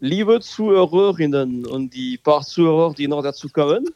[0.00, 3.86] liebe Zuhörerinnen und die paar Zuhörer, die noch dazu kommen.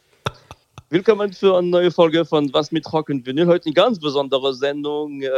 [0.89, 3.47] Willkommen für eine neue Folge von Was mit Rock und Vinyl.
[3.47, 5.21] Heute eine ganz besondere Sendung.
[5.21, 5.29] Äh,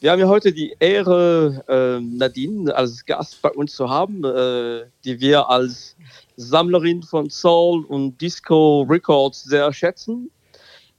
[0.00, 4.84] wir haben ja heute die Ehre, äh, Nadine als Gast bei uns zu haben, äh,
[5.04, 5.96] die wir als
[6.36, 10.30] Sammlerin von Soul und Disco Records sehr schätzen.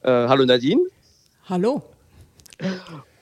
[0.03, 0.81] hallo Nadine.
[1.49, 1.81] Hallo.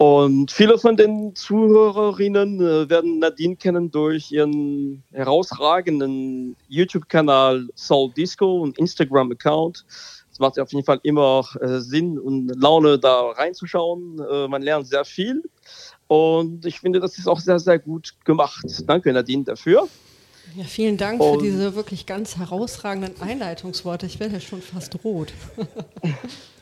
[0.03, 8.57] Und viele von den Zuhörerinnen äh, werden Nadine kennen durch ihren herausragenden YouTube-Kanal Soul Disco
[8.57, 9.85] und Instagram-Account.
[10.29, 14.19] Es macht auf jeden Fall immer äh, Sinn und Laune, da reinzuschauen.
[14.29, 15.41] Äh, man lernt sehr viel.
[16.07, 18.65] Und ich finde, das ist auch sehr, sehr gut gemacht.
[18.85, 19.87] Danke, Nadine, dafür.
[20.57, 24.05] Ja, vielen Dank und für diese wirklich ganz herausragenden Einleitungsworte.
[24.05, 25.31] Ich werde ja schon fast rot.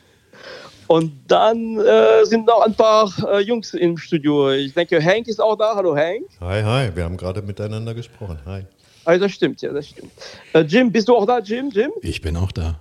[0.86, 4.50] Und dann äh, sind noch ein paar äh, Jungs im Studio.
[4.50, 5.74] Ich denke, Hank ist auch da.
[5.74, 6.24] Hallo, Hank.
[6.40, 6.90] Hi, hi.
[6.94, 8.38] Wir haben gerade miteinander gesprochen.
[8.44, 8.64] Hi.
[9.04, 10.12] Also das stimmt, ja, das stimmt.
[10.52, 11.70] Äh, Jim, bist du auch da, Jim?
[11.70, 11.90] Jim?
[12.02, 12.80] Ich bin auch da.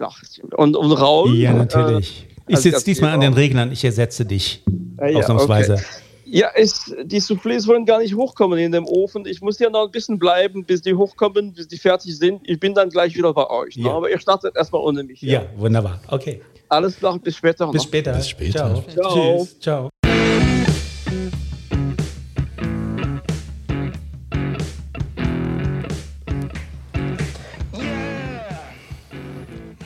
[0.00, 0.20] Ach,
[0.56, 1.34] und, und Raul?
[1.36, 2.26] Ja, natürlich.
[2.48, 3.70] ich also sitze diesmal an den Reglern.
[3.70, 4.62] Ich ersetze dich.
[4.98, 5.74] Ja, ausnahmsweise.
[5.74, 5.84] Okay.
[6.32, 9.26] Ja, es, die Soufflés wollen gar nicht hochkommen in dem Ofen.
[9.26, 12.48] Ich muss ja noch ein bisschen bleiben, bis die hochkommen, bis die fertig sind.
[12.48, 13.74] Ich bin dann gleich wieder bei euch.
[13.76, 13.88] Ja.
[13.88, 13.90] Ne?
[13.90, 15.20] Aber ihr startet erstmal ohne mich.
[15.22, 16.00] Ja, ja wunderbar.
[16.08, 16.40] Okay.
[16.70, 17.68] Alles klar, bis später.
[17.72, 18.12] Bis später.
[18.12, 18.84] Bis später.
[18.84, 18.84] Ciao.
[18.94, 19.38] Ciao.
[19.38, 19.58] Tschüss.
[19.58, 19.90] Ciao.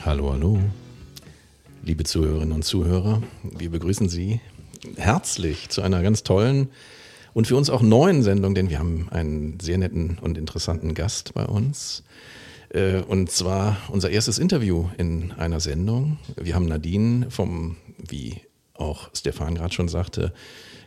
[0.05, 0.59] Hallo, hallo.
[1.81, 4.39] Liebe Zuhörerinnen und Zuhörer, wir begrüßen Sie
[4.95, 6.69] herzlich zu einer ganz tollen
[7.33, 11.33] und für uns auch neuen Sendung, denn wir haben einen sehr netten und interessanten Gast
[11.33, 12.03] bei uns.
[12.75, 16.17] Äh, und zwar unser erstes Interview in einer Sendung.
[16.35, 18.41] Wir haben Nadine vom, wie
[18.73, 20.33] auch Stefan gerade schon sagte,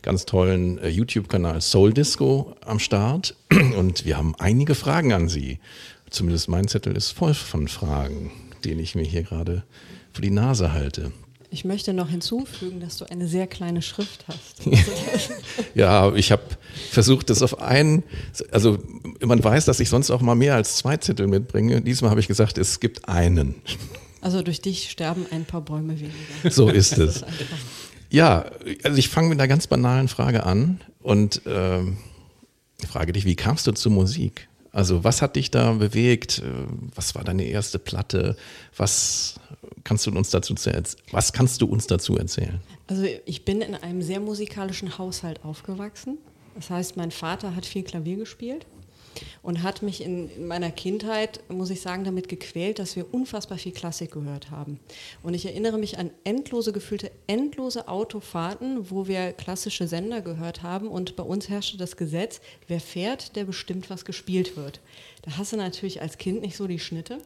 [0.03, 3.35] ganz tollen äh, YouTube-Kanal Soul Disco am Start.
[3.77, 5.59] Und wir haben einige Fragen an Sie.
[6.11, 8.31] Zumindest mein Zettel ist voll von Fragen,
[8.63, 9.63] den ich mir hier gerade
[10.13, 11.11] vor die Nase halte.
[11.51, 14.61] Ich möchte noch hinzufügen, dass du eine sehr kleine Schrift hast.
[15.73, 16.43] ja, ich habe
[16.91, 18.03] versucht, das auf einen,
[18.51, 18.77] also
[19.25, 21.81] man weiß, dass ich sonst auch mal mehr als zwei Zettel mitbringe.
[21.81, 23.55] Diesmal habe ich gesagt, es gibt einen.
[24.21, 26.51] Also durch dich sterben ein paar Bäume weniger.
[26.51, 27.23] So ist es.
[28.11, 28.45] ja,
[28.83, 31.81] also ich fange mit einer ganz banalen Frage an und äh,
[32.87, 34.49] frage dich, wie kamst du zur Musik?
[34.71, 36.43] Also was hat dich da bewegt?
[36.93, 38.35] Was war deine erste Platte?
[38.77, 39.39] Was
[39.83, 40.55] kannst du uns dazu
[41.11, 42.59] was kannst du uns dazu erzählen?
[42.87, 46.17] Also ich bin in einem sehr musikalischen Haushalt aufgewachsen.
[46.55, 48.65] Das heißt, mein Vater hat viel Klavier gespielt
[49.41, 53.71] und hat mich in meiner Kindheit, muss ich sagen, damit gequält, dass wir unfassbar viel
[53.71, 54.79] Klassik gehört haben.
[55.23, 60.87] Und ich erinnere mich an endlose gefühlte, endlose Autofahrten, wo wir klassische Sender gehört haben
[60.87, 64.79] und bei uns herrschte das Gesetz, wer fährt, der bestimmt, was gespielt wird.
[65.21, 67.19] Da hast du natürlich als Kind nicht so die Schnitte.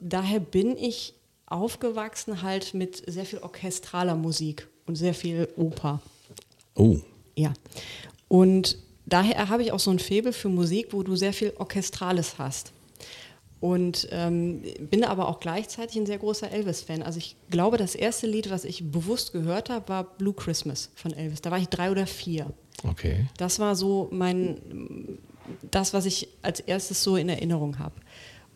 [0.00, 1.14] Daher bin ich
[1.50, 6.00] aufgewachsen halt mit sehr viel orchestraler Musik und sehr viel Oper.
[6.74, 6.96] Oh.
[7.34, 7.52] Ja.
[8.28, 12.38] Und daher habe ich auch so ein Faible für Musik, wo du sehr viel Orchestrales
[12.38, 12.72] hast.
[13.60, 17.02] Und ähm, bin aber auch gleichzeitig ein sehr großer Elvis-Fan.
[17.02, 21.12] Also ich glaube, das erste Lied, was ich bewusst gehört habe, war Blue Christmas von
[21.12, 21.42] Elvis.
[21.42, 22.46] Da war ich drei oder vier.
[22.88, 23.26] Okay.
[23.36, 25.18] Das war so mein,
[25.70, 27.94] das, was ich als erstes so in Erinnerung habe.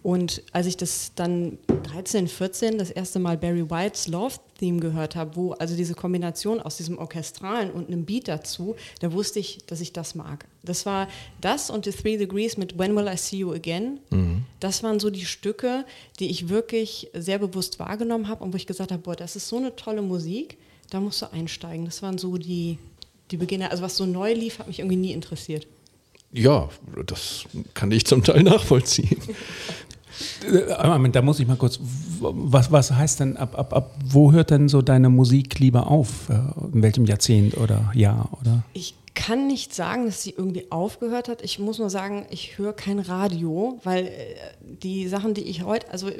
[0.04, 5.16] Und als ich das dann 13, 14 das erste Mal Barry Whites Love Theme gehört
[5.16, 9.60] habe, wo also diese Kombination aus diesem Orchestralen und einem Beat dazu, da wusste ich,
[9.66, 10.44] dass ich das mag.
[10.62, 11.08] Das war
[11.40, 13.98] das und The Three Degrees mit When Will I See You Again.
[14.10, 14.44] Mhm.
[14.60, 15.86] Das waren so die Stücke,
[16.20, 19.48] die ich wirklich sehr bewusst wahrgenommen habe und wo ich gesagt habe, boah, das ist
[19.48, 20.58] so eine tolle Musik,
[20.90, 21.86] da musst du einsteigen.
[21.86, 22.76] Das waren so die,
[23.30, 23.70] die Beginner.
[23.70, 25.66] Also was so neu lief, hat mich irgendwie nie interessiert.
[26.30, 26.68] Ja,
[27.06, 29.18] das kann ich zum Teil nachvollziehen.
[30.42, 31.78] Äh, da muss ich mal kurz,
[32.20, 36.28] was, was heißt denn, ab, ab, ab wo hört denn so deine Musik lieber auf?
[36.28, 36.34] Äh,
[36.72, 38.28] in welchem Jahrzehnt oder Jahr?
[38.40, 38.62] Oder?
[38.72, 41.42] Ich kann nicht sagen, dass sie irgendwie aufgehört hat.
[41.42, 44.10] Ich muss nur sagen, ich höre kein Radio, weil äh,
[44.60, 46.10] die Sachen, die ich heute, also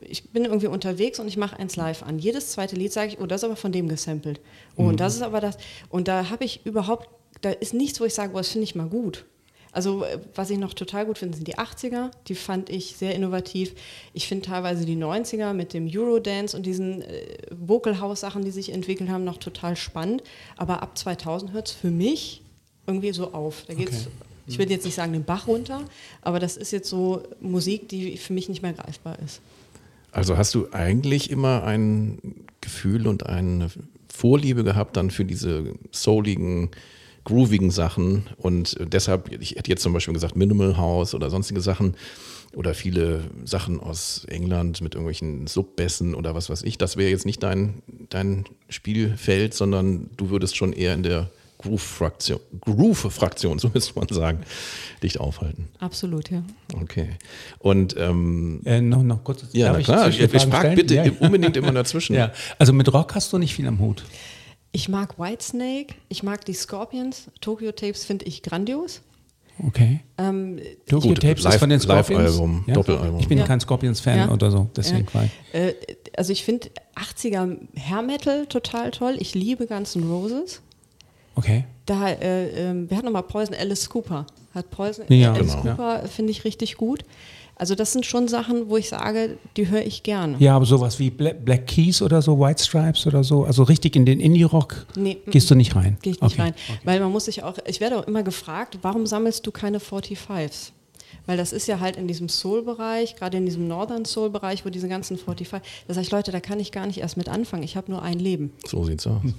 [0.00, 2.18] ich bin irgendwie unterwegs und ich mache eins live an.
[2.18, 4.40] Jedes zweite Lied sage ich, oh, das ist aber von dem gesampelt.
[4.76, 4.88] Oh, mhm.
[4.88, 5.58] und das ist aber das.
[5.88, 7.08] Und da habe ich überhaupt,
[7.40, 9.24] da ist nichts, wo ich sage, oh, das finde ich mal gut.
[9.72, 12.10] Also äh, was ich noch total gut finde, sind die 80er.
[12.26, 13.72] Die fand ich sehr innovativ.
[14.12, 18.50] Ich finde teilweise die 90er mit dem Eurodance und diesen äh, Vocal House Sachen, die
[18.50, 20.22] sich entwickelt haben, noch total spannend.
[20.56, 22.42] Aber ab 2000 hört es für mich
[22.86, 23.64] irgendwie so auf.
[23.66, 24.10] Da geht's, okay.
[24.46, 25.82] ich will jetzt nicht sagen den Bach runter,
[26.22, 29.40] aber das ist jetzt so Musik, die für mich nicht mehr greifbar ist.
[30.12, 32.18] Also hast du eigentlich immer ein
[32.60, 33.70] Gefühl und eine
[34.12, 36.70] Vorliebe gehabt dann für diese souligen
[37.24, 38.26] groovigen Sachen.
[38.36, 41.94] Und deshalb, ich hätte jetzt zum Beispiel gesagt Minimal House oder sonstige Sachen
[42.54, 46.78] oder viele Sachen aus England mit irgendwelchen Subbässen oder was weiß ich.
[46.78, 52.40] Das wäre jetzt nicht dein, dein Spielfeld, sondern du würdest schon eher in der Groove-Fraktion,
[52.62, 54.40] Groove-Fraktion, so müsste man sagen,
[55.02, 55.68] dich aufhalten.
[55.78, 56.42] Absolut, ja.
[56.80, 57.10] Okay.
[57.58, 59.44] Und ähm, Äh, noch, noch kurz.
[59.52, 61.04] ja, darf na ich klar, ich, ich frage bitte Ja.
[61.20, 62.16] unbedingt immer dazwischen.
[62.16, 64.04] Ja, also mit Rock hast du nicht viel am Hut.
[64.72, 67.28] Ich mag Whitesnake, ich mag die Scorpions.
[67.40, 69.00] Tokyo Tapes finde ich grandios.
[69.66, 70.00] Okay.
[70.16, 72.22] Ähm, Tokyo Tapes Live- ist von den Scorpions.
[72.22, 73.20] Live-Album, Doppelalbum.
[73.20, 73.46] Ich bin Ja.
[73.46, 74.30] kein Scorpions-Fan Ja.
[74.30, 75.24] oder so, deswegen Ja.
[75.58, 75.74] äh,
[76.16, 79.16] also ich finde 80er Hair Metal total toll.
[79.18, 80.62] Ich liebe Guns N' Roses.
[81.34, 81.64] Okay.
[81.86, 84.26] Da, äh, ähm, wir hatten nochmal Poison Alice Cooper.
[84.54, 85.62] Hat Poison Ja, Alice genau.
[85.62, 87.04] Cooper finde ich richtig gut.
[87.60, 90.36] Also das sind schon Sachen, wo ich sage, die höre ich gerne.
[90.38, 93.96] Ja, aber sowas wie Black, Black Keys oder so, White Stripes oder so, also richtig
[93.96, 95.98] in den Indie-Rock Nee, gehst du nicht rein.
[96.00, 96.40] Gehe ich nicht Okay.
[96.40, 96.54] rein.
[96.84, 100.70] Weil man muss sich auch, ich werde auch immer gefragt, warum sammelst du keine 45s?
[101.26, 104.88] Weil das ist ja halt in diesem Soul-Bereich, gerade in diesem Northern Soul-Bereich, wo diese
[104.88, 107.62] ganzen 45, da sage ich, Leute, da kann ich gar nicht erst mit anfangen.
[107.62, 108.52] Ich habe nur ein Leben.
[108.66, 109.20] So sieht's aus.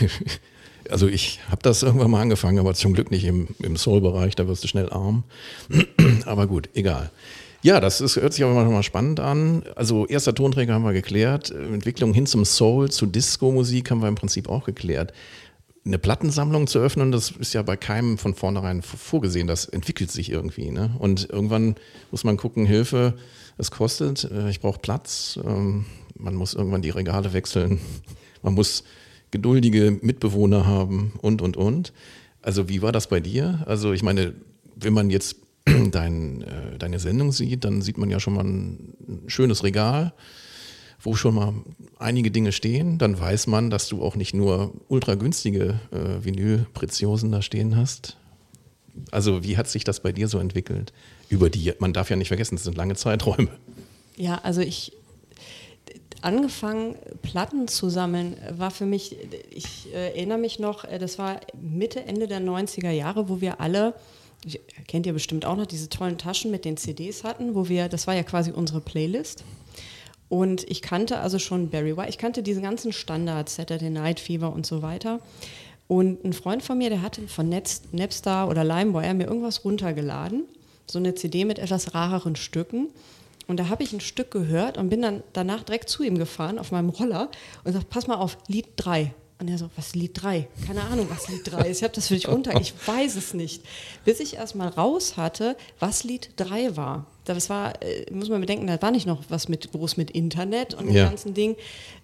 [0.90, 4.48] Also ich habe das irgendwann mal angefangen, aber zum Glück nicht im, im Soul-Bereich, da
[4.48, 5.24] wirst du schnell arm.
[6.26, 7.10] aber gut, egal.
[7.62, 9.64] Ja, das ist, hört sich aber mal spannend an.
[9.74, 14.14] Also erster Tonträger haben wir geklärt, Entwicklung hin zum Soul, zu Disco-Musik haben wir im
[14.14, 15.12] Prinzip auch geklärt.
[15.84, 20.30] Eine Plattensammlung zu öffnen, das ist ja bei keinem von vornherein vorgesehen, das entwickelt sich
[20.30, 20.70] irgendwie.
[20.70, 20.94] Ne?
[20.98, 21.76] Und irgendwann
[22.10, 23.14] muss man gucken, Hilfe,
[23.58, 25.86] es kostet, äh, ich brauche Platz, ähm,
[26.16, 27.80] man muss irgendwann die Regale wechseln,
[28.42, 28.84] man muss
[29.36, 31.92] geduldige Mitbewohner haben und, und, und.
[32.40, 33.62] Also wie war das bei dir?
[33.66, 34.32] Also ich meine,
[34.74, 35.36] wenn man jetzt
[35.90, 38.94] dein, äh, deine Sendung sieht, dann sieht man ja schon mal ein
[39.26, 40.14] schönes Regal,
[41.02, 41.52] wo schon mal
[41.98, 42.96] einige Dinge stehen.
[42.96, 48.16] Dann weiß man, dass du auch nicht nur ultra günstige äh, Vinylpreziosen da stehen hast.
[49.10, 50.94] Also wie hat sich das bei dir so entwickelt?
[51.28, 53.50] Über die, man darf ja nicht vergessen, es sind lange Zeiträume.
[54.16, 54.92] Ja, also ich
[56.22, 59.16] angefangen, Platten zu sammeln, war für mich,
[59.50, 63.60] ich äh, erinnere mich noch, äh, das war Mitte, Ende der 90er Jahre, wo wir
[63.60, 63.94] alle,
[64.86, 68.06] kennt ihr bestimmt auch noch, diese tollen Taschen mit den CDs hatten, wo wir, das
[68.06, 69.44] war ja quasi unsere Playlist.
[70.28, 74.52] Und ich kannte also schon Barry White, ich kannte diese ganzen Standards, Saturday Night Fever
[74.52, 75.20] und so weiter.
[75.88, 80.44] Und ein Freund von mir, der hatte von Netz, Napstar oder LimeWire mir irgendwas runtergeladen,
[80.86, 82.88] so eine CD mit etwas rareren Stücken.
[83.48, 86.58] Und da habe ich ein Stück gehört und bin dann danach direkt zu ihm gefahren
[86.58, 87.30] auf meinem Roller
[87.64, 89.14] und sagt, pass mal auf, Lied 3.
[89.38, 90.48] Und er so, was ist Lied 3?
[90.66, 91.78] Keine Ahnung, was Lied 3 ist.
[91.78, 93.62] Ich habe das für dich runter, ich weiß es nicht.
[94.04, 97.06] Bis ich erst mal raus hatte, was Lied 3 war.
[97.26, 100.72] Das war, äh, muss man bedenken, da war nicht noch was mit groß mit Internet
[100.74, 101.08] und dem Ja.
[101.08, 101.54] ganzen Ding.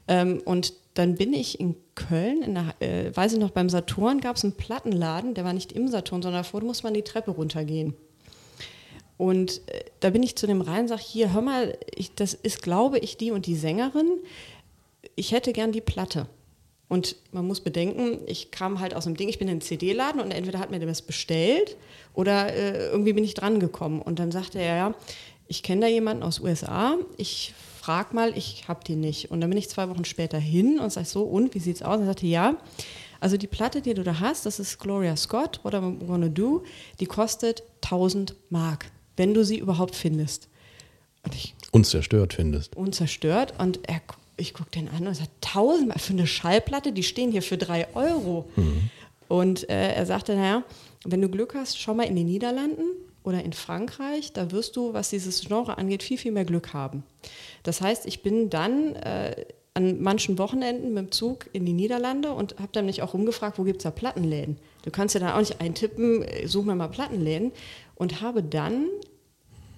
[0.09, 4.21] Ähm, und dann bin ich in Köln, in der, äh, weiß ich noch, beim Saturn
[4.21, 7.31] gab es einen Plattenladen, der war nicht im Saturn, sondern davor musste man die Treppe
[7.31, 7.95] runtergehen.
[9.23, 12.61] Und äh, da bin ich zu dem rein sage, hier, hör mal, ich, das ist,
[12.61, 14.19] glaube ich, die und die Sängerin.
[15.15, 16.27] Ich hätte gern die Platte.
[16.89, 20.21] Und man muss bedenken, ich kam halt aus dem Ding, ich bin in den CD-Laden
[20.21, 21.77] und entweder hat mir der das bestellt
[22.15, 24.03] oder äh, irgendwie bin ich dran gekommen.
[24.03, 24.95] Und dann sagte er, ja,
[25.47, 29.31] ich kenne da jemanden aus USA, ich frag mal, ich habe die nicht.
[29.31, 31.99] Und dann bin ich zwei Wochen später hin und sage so, und wie sieht's aus?
[31.99, 32.57] Und er sagte, ja,
[33.21, 36.65] also die Platte, die du da hast, das ist Gloria Scott, What I'm Gonna Do,
[36.99, 40.49] die kostet 1000 Mark, wenn du sie überhaupt findest.
[41.25, 42.77] Und ich Unzerstört findest.
[42.77, 44.01] unzerstört und er,
[44.37, 47.57] ich gucke den an und sagt, 1000 Mark für eine Schallplatte, die stehen hier für
[47.57, 48.49] 3 Euro.
[49.29, 50.65] Und äh, er sagte, naja,
[51.05, 52.85] wenn du Glück hast, schau mal in den Niederlanden
[53.23, 57.05] oder in Frankreich, da wirst du, was dieses Genre angeht, viel, viel mehr Glück haben.
[57.63, 62.33] Das heißt, ich bin dann äh, an manchen Wochenenden mit dem Zug in die Niederlande
[62.33, 64.59] und habe dann mich auch rumgefragt, wo gibt es da Plattenläden?
[64.85, 67.53] Du kannst ja da auch nicht eintippen, äh, such mir mal Plattenläden.
[67.95, 68.87] Und habe dann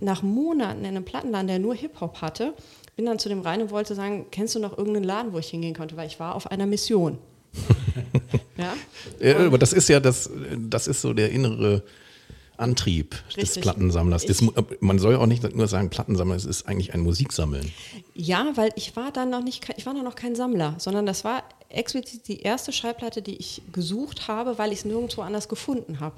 [0.01, 2.55] nach Monaten in einem Plattenladen, der nur Hip-Hop hatte,
[2.97, 5.49] bin dann zu dem rein und wollte sagen, kennst du noch irgendeinen Laden, wo ich
[5.49, 7.19] hingehen konnte, weil ich war auf einer Mission.
[8.57, 8.75] ja?
[9.21, 11.83] Ja, aber das ist ja das, das ist so der innere
[12.57, 13.63] Antrieb des Richtig.
[13.63, 14.27] Plattensammlers.
[14.27, 14.43] Das,
[14.81, 17.73] man soll ja auch nicht nur sagen Plattensammler, es ist eigentlich ein Musiksammeln.
[18.15, 21.43] ja, weil ich war dann noch nicht, ich war noch kein Sammler, sondern das war
[21.69, 26.15] explizit die erste Schallplatte, die ich gesucht habe, weil ich es nirgendwo anders gefunden habe.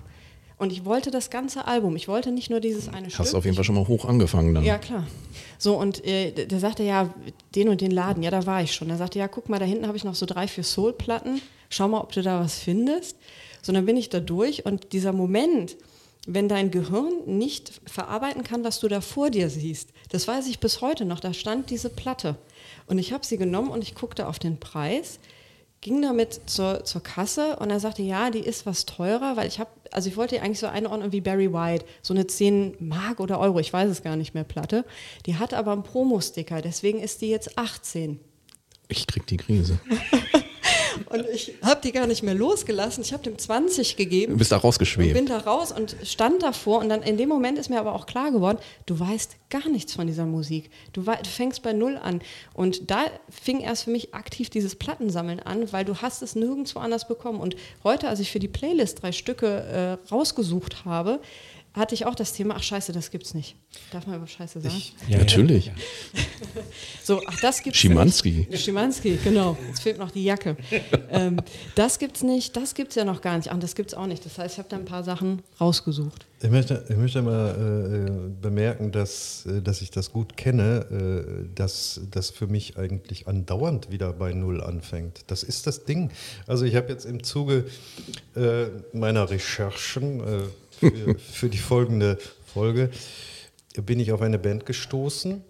[0.59, 1.97] Und ich wollte das ganze Album.
[1.97, 3.21] Ich wollte nicht nur dieses eine Stück.
[3.21, 4.65] Hast auf jeden Fall schon mal hoch angefangen dann.
[4.65, 5.07] Ja, klar.
[5.59, 7.13] So, und äh, der sagte ja,
[7.55, 8.89] den und den Laden, ja, da war ich schon.
[8.89, 11.43] Er sagte, ja, guck mal, da hinten habe ich noch so drei, vier Soul-Platten.
[11.69, 13.19] Schau mal, ob du da was findest.
[13.61, 15.77] So, dann bin ich da durch und dieser Moment,
[16.27, 20.59] wenn dein Gehirn nicht verarbeiten kann, was du da vor dir siehst, das weiß ich
[20.59, 21.21] bis heute noch.
[21.21, 22.37] Da stand diese Platte.
[22.87, 25.21] Und ich habe sie genommen und ich guckte auf den Preis.
[25.81, 29.61] ging damit zur, zur Kasse und er sagte, ja, die ist was teurer, weil ich
[29.61, 33.21] habe, also ich wollte die eigentlich so einordnen wie Barry White, so eine 10 Mark
[33.21, 34.85] oder Euro, ich weiß es gar nicht mehr, Platte.
[35.27, 38.19] Die hat aber einen Promo-Sticker, deswegen ist die jetzt 18.
[38.89, 39.79] Ich krieg die Krise.
[41.11, 43.03] Und ich habe die gar nicht mehr losgelassen.
[43.03, 44.33] Ich habe dem 20 gegeben.
[44.33, 45.15] Du bist da rausgeschwebt.
[45.15, 48.07] bin da raus und stand davor und dann in dem Moment ist mir aber auch
[48.07, 50.71] klar geworden, du weißt gar nichts von dieser Musik.
[50.93, 52.21] Du, du fängst bei Null an.
[52.55, 56.81] Und da fing erst für mich aktiv dieses Plattensammeln an, weil du hast es nirgendwo
[56.81, 57.41] anders bekommen.
[57.41, 61.21] Und heute, als ich für die Playlist drei Stücke äh, rausgesucht habe,
[61.77, 63.55] hatte ich auch das Thema, ach scheiße, das gibt's nicht.
[63.93, 64.83] Darf man über Scheiße sagen?
[65.09, 65.67] Ja, Natürlich.
[65.67, 65.73] Ja,
[66.15, 66.63] ja.
[67.03, 68.47] So, ach, das gibt's Schimanski.
[68.51, 68.65] nicht.
[68.65, 69.59] Schimanski, genau.
[69.69, 70.57] Jetzt fehlt noch die Jacke.
[71.11, 71.39] ähm,
[71.75, 73.51] das gibt's nicht, das gibt's ja noch gar nicht.
[73.51, 74.25] Ach, das gibt's auch nicht.
[74.25, 76.27] Das heißt, ich habe da ein paar Sachen rausgesucht.
[76.43, 81.55] Ich möchte, ich möchte mal äh, bemerken, dass, äh, dass ich das gut kenne, äh,
[81.55, 85.25] dass das für mich eigentlich andauernd wieder bei Null anfängt.
[85.29, 86.11] Das ist das Ding.
[86.47, 87.67] Also ich habe jetzt im Zuge
[88.35, 90.43] äh, meiner Recherchen äh,
[90.79, 92.91] für, für die folgende Folge
[93.85, 95.43] bin ich auf eine Band gestoßen,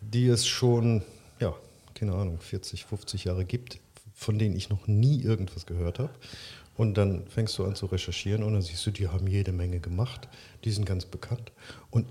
[0.00, 1.02] die es schon,
[1.40, 1.54] ja,
[1.94, 3.78] keine Ahnung, 40, 50 Jahre gibt,
[4.14, 6.10] von denen ich noch nie irgendwas gehört habe.
[6.76, 9.78] Und dann fängst du an zu recherchieren und dann siehst du, die haben jede Menge
[9.78, 10.28] gemacht.
[10.64, 11.52] Die sind ganz bekannt.
[11.90, 12.06] Und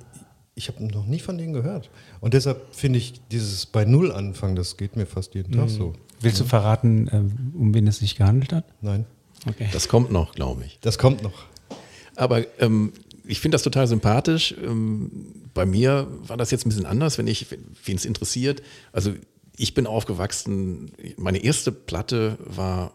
[0.54, 1.90] ich habe noch nie von denen gehört.
[2.20, 5.94] Und deshalb finde ich dieses bei Null anfangen, das geht mir fast jeden Tag so.
[6.20, 8.66] Willst du verraten, äh, um wen es sich gehandelt hat?
[8.82, 9.06] Nein,
[9.48, 9.70] Okay.
[9.72, 10.78] Das kommt noch, glaube ich.
[10.82, 11.34] das kommt noch.
[12.22, 12.94] Aber ähm,
[13.26, 14.54] ich finde das total sympathisch.
[14.64, 15.10] Ähm,
[15.56, 17.48] bei mir war das jetzt ein bisschen anders, wenn ich,
[17.84, 18.62] wen es interessiert.
[18.92, 19.14] Also
[19.58, 22.94] ich bin aufgewachsen, meine erste Platte war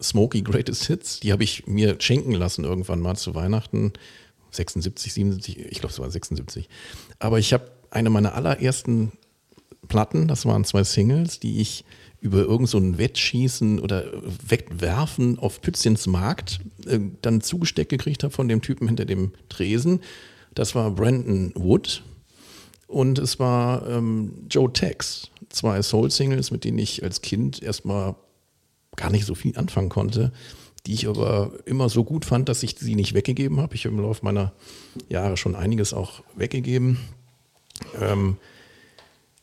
[0.00, 1.18] Smokey Greatest Hits.
[1.18, 3.94] Die habe ich mir schenken lassen irgendwann mal zu Weihnachten.
[4.52, 6.68] 76, 77, ich glaube es war 76.
[7.18, 9.10] Aber ich habe eine meiner allerersten
[9.88, 11.84] Platten, das waren zwei Singles, die ich
[12.20, 14.04] über irgend so Wettschießen oder
[14.46, 20.00] Wegwerfen auf Pützchens Markt äh, dann zugesteckt gekriegt habe von dem Typen hinter dem Tresen.
[20.54, 22.02] Das war Brandon Wood
[22.86, 28.16] und es war ähm, Joe Tex, zwei Soul-Singles, mit denen ich als Kind erstmal
[28.96, 30.32] gar nicht so viel anfangen konnte,
[30.86, 33.74] die ich aber immer so gut fand, dass ich sie nicht weggegeben habe.
[33.74, 34.52] Ich habe im Laufe meiner
[35.08, 36.98] Jahre schon einiges auch weggegeben.
[38.00, 38.38] Ähm,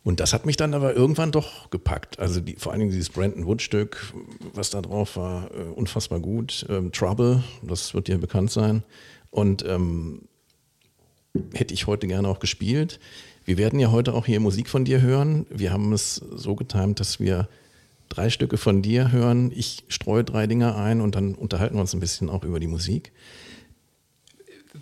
[0.05, 2.19] und das hat mich dann aber irgendwann doch gepackt.
[2.19, 4.13] Also die, vor allen Dingen dieses Brandon Wood-Stück,
[4.53, 6.63] was da drauf war, äh, unfassbar gut.
[6.69, 8.83] Ähm, Trouble, das wird dir bekannt sein.
[9.31, 10.21] Und ähm,
[11.55, 12.99] hätte ich heute gerne auch gespielt.
[13.45, 15.47] Wir werden ja heute auch hier Musik von dir hören.
[15.49, 17.49] Wir haben es so getimt, dass wir
[18.07, 19.51] drei Stücke von dir hören.
[19.55, 22.67] Ich streue drei Dinger ein und dann unterhalten wir uns ein bisschen auch über die
[22.67, 23.11] Musik.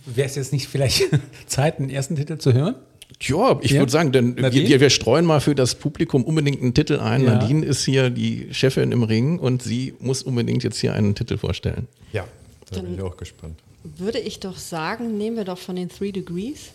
[0.06, 1.06] Wäre es jetzt nicht vielleicht
[1.46, 2.76] Zeit, den ersten Titel zu hören?
[3.22, 3.80] Ja, ich Ja?
[3.80, 7.24] würde sagen, denn wir, wir, streuen mal für das Publikum unbedingt einen Titel ein.
[7.24, 7.36] Ja.
[7.36, 11.38] Nadine ist hier die Chefin im Ring und sie muss unbedingt jetzt hier einen Titel
[11.38, 11.88] vorstellen.
[12.12, 12.26] Ja,
[12.70, 13.60] da Dann- bin ich auch gespannt.
[13.98, 16.72] Würde ich doch sagen, nehmen wir doch von den Three Degrees,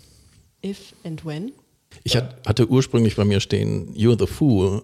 [0.65, 1.53] If and When.
[2.05, 4.83] Ich hat, hatte ursprünglich bei mir stehen You're the Fool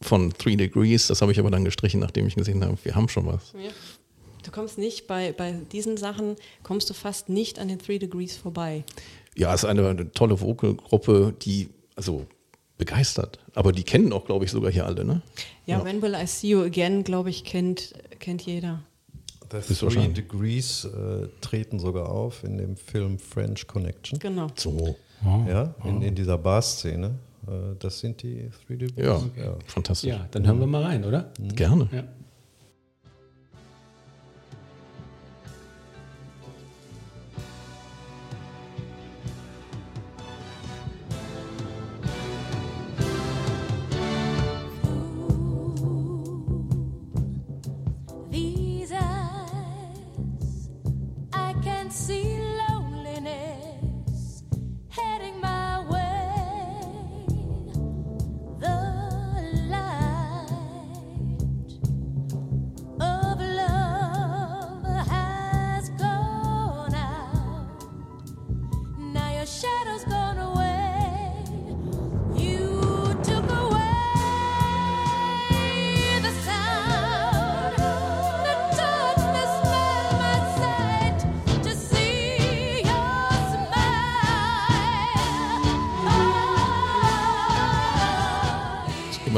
[0.00, 1.06] von Three Degrees.
[1.06, 3.52] Das habe ich aber dann gestrichen, nachdem ich gesehen habe, wir haben schon was.
[4.44, 8.36] Du kommst nicht bei, bei diesen Sachen, kommst du fast nicht an den Three Degrees
[8.36, 8.84] vorbei.
[9.36, 12.26] Ja, es ist eine, eine tolle Vokalgruppe, die also
[12.78, 13.38] begeistert.
[13.54, 15.22] Aber die kennen auch, glaube ich, sogar hier alle, ne?
[15.66, 18.80] Ja, When Will I See You Again, glaube ich, kennt, kennt jeder.
[19.50, 20.08] The Ist Three.
[20.08, 24.18] Degrees äh, treten sogar auf in dem Film French Connection.
[24.18, 24.48] Genau.
[24.56, 24.96] So.
[25.48, 27.14] Ja, in, in dieser Bar-Szene.
[27.46, 29.06] Äh, das sind die Three Degrees.
[29.06, 30.10] Ja, fantastisch.
[30.10, 31.32] Ja, dann hören wir mal rein, oder?
[31.38, 31.88] Gerne.
[31.92, 32.04] Ja.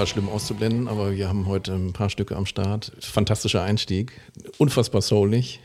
[0.06, 2.92] Immer schlimm auszublenden, aber wir haben heute ein paar Stücke am Start.
[3.00, 4.12] Fantastischer Einstieg,
[4.56, 5.58] unfassbar soulig.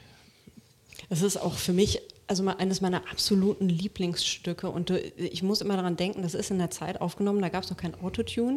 [1.09, 5.61] Es ist auch für mich also mal eines meiner absoluten Lieblingsstücke und du, ich muss
[5.61, 8.55] immer daran denken, das ist in der Zeit aufgenommen, da gab es noch kein Autotune.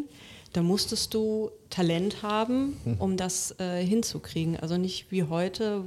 [0.55, 4.57] da musstest du Talent haben, um das äh, hinzukriegen.
[4.57, 5.83] Also nicht wie heute,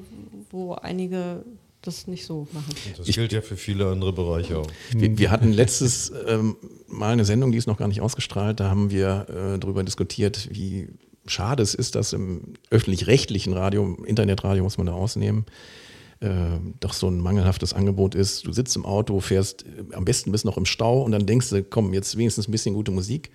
[0.51, 1.43] wo einige
[1.81, 2.73] das nicht so machen.
[2.97, 4.67] Das gilt ja für viele andere Bereiche auch.
[4.91, 6.57] Wir, wir hatten letztes ähm,
[6.87, 8.59] Mal eine Sendung, die ist noch gar nicht ausgestrahlt.
[8.59, 10.89] Da haben wir äh, darüber diskutiert, wie
[11.25, 15.45] schade es ist, dass im öffentlich-rechtlichen Radio, im Internetradio muss man da ausnehmen,
[16.19, 18.45] äh, doch so ein mangelhaftes Angebot ist.
[18.47, 21.49] Du sitzt im Auto, fährst äh, am besten bis noch im Stau und dann denkst
[21.49, 23.31] du, komm, jetzt wenigstens ein bisschen gute Musik.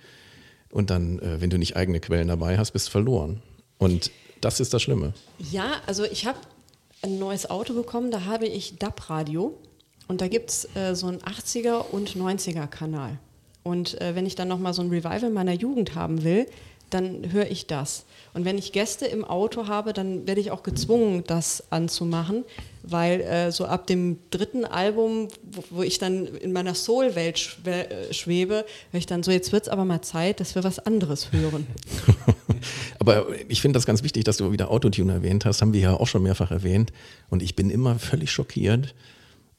[0.70, 3.42] Und dann, äh, wenn du nicht eigene Quellen dabei hast, bist du verloren.
[3.78, 5.12] Und das ist das Schlimme.
[5.38, 6.38] Ja, also ich habe
[7.02, 9.58] ein neues Auto bekommen, da habe ich DAB-Radio
[10.08, 13.18] und da gibt es äh, so einen 80er und 90er Kanal.
[13.64, 16.46] Und äh, wenn ich dann nochmal so ein Revival meiner Jugend haben will,
[16.94, 18.04] dann höre ich das.
[18.34, 22.44] Und wenn ich Gäste im Auto habe, dann werde ich auch gezwungen, das anzumachen,
[22.82, 28.12] weil äh, so ab dem dritten Album, wo, wo ich dann in meiner Soul-Welt äh,
[28.12, 31.32] schwebe, höre ich dann so, jetzt wird es aber mal Zeit, dass wir was anderes
[31.32, 31.66] hören.
[32.98, 35.94] Aber ich finde das ganz wichtig, dass du wieder Autotune erwähnt hast, haben wir ja
[35.94, 36.92] auch schon mehrfach erwähnt.
[37.28, 38.94] Und ich bin immer völlig schockiert,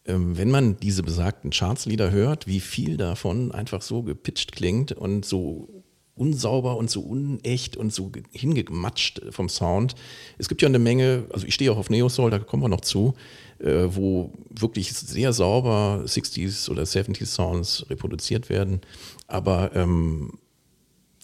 [0.06, 5.25] ähm, wenn man diese besagten Chartslieder hört, wie viel davon einfach so gepitcht klingt und
[5.25, 5.83] so
[6.15, 9.96] unsauber und so unecht und so ge- hingematscht vom Sound.
[10.38, 12.70] Es gibt ja eine Menge, also ich stehe auch auf Neo Soul, da kommen wir
[12.70, 13.15] noch zu,
[13.60, 18.82] äh, wo wirklich sehr sauber 60s oder 70s Sounds reproduziert werden.
[19.27, 20.34] Aber ähm,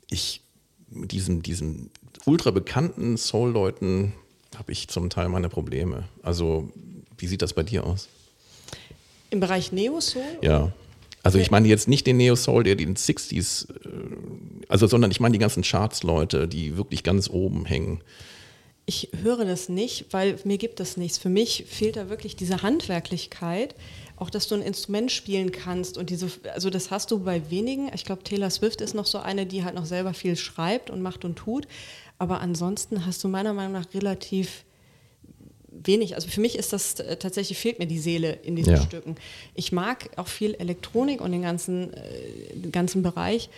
[0.09, 0.41] ich
[0.89, 1.91] mit diesen, diesen
[2.25, 4.13] ultra bekannten Soul-Leuten
[4.57, 6.05] habe ich zum Teil meine Probleme.
[6.23, 6.71] Also,
[7.17, 8.09] wie sieht das bei dir aus?
[9.29, 10.73] Im Bereich Neo-Soul Ja.
[11.21, 13.75] Also ich meine jetzt nicht den Neo Soul, der den 60s, äh,
[14.69, 18.01] also sondern ich meine die ganzen Charts-Leute, die wirklich ganz oben hängen.
[18.85, 21.17] Ich höre das nicht, weil mir gibt es nichts.
[21.19, 23.75] Für mich fehlt da wirklich diese Handwerklichkeit,
[24.15, 27.91] auch dass du ein Instrument spielen kannst und diese, also das hast du bei wenigen.
[27.93, 31.01] Ich glaube, Taylor Swift ist noch so eine, die halt noch selber viel schreibt und
[31.01, 31.67] macht und tut.
[32.17, 34.65] Aber ansonsten hast du meiner Meinung nach relativ
[35.71, 36.15] wenig.
[36.15, 38.81] Also für mich ist das äh, tatsächlich fehlt mir die Seele in diesen Ja.
[38.81, 39.15] Stücken.
[39.53, 43.49] Ich mag auch viel Elektronik und den ganzen, äh, den ganzen Bereich,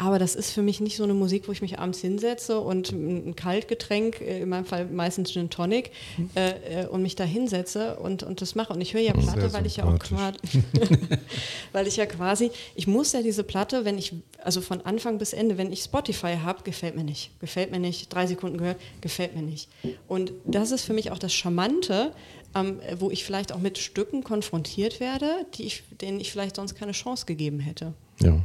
[0.00, 2.90] aber das ist für mich nicht so eine Musik, wo ich mich abends hinsetze und
[2.90, 5.90] ein Kaltgetränk, äh, in meinem Fall meistens Gin Tonic,
[6.34, 8.72] äh, äh, und mich da hinsetze und, und das mache.
[8.72, 10.38] Und ich höre ja Platte, weil ich ja auch quasi,
[11.72, 15.34] weil ich ja quasi, ich muss ja diese Platte, wenn ich, also von Anfang bis
[15.34, 17.38] Ende, wenn ich Spotify habe, gefällt mir nicht.
[17.38, 18.10] Gefällt mir nicht.
[18.10, 19.68] Drei Sekunden gehört, gefällt mir nicht.
[20.08, 22.14] Und das ist für mich auch das Charmante,
[22.54, 26.74] ähm, wo ich vielleicht auch mit Stücken konfrontiert werde, die ich, denen ich vielleicht sonst
[26.74, 27.92] keine Chance gegeben hätte.
[28.22, 28.40] Ja.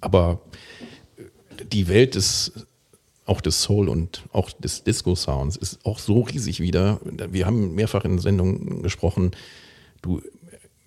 [0.00, 0.40] Aber
[1.16, 2.52] äh, die Welt des
[3.28, 6.98] auch des Soul und auch des Disco-Sounds ist auch so riesig wieder.
[7.04, 9.32] Wir haben mehrfach in Sendungen gesprochen,
[10.00, 10.22] du,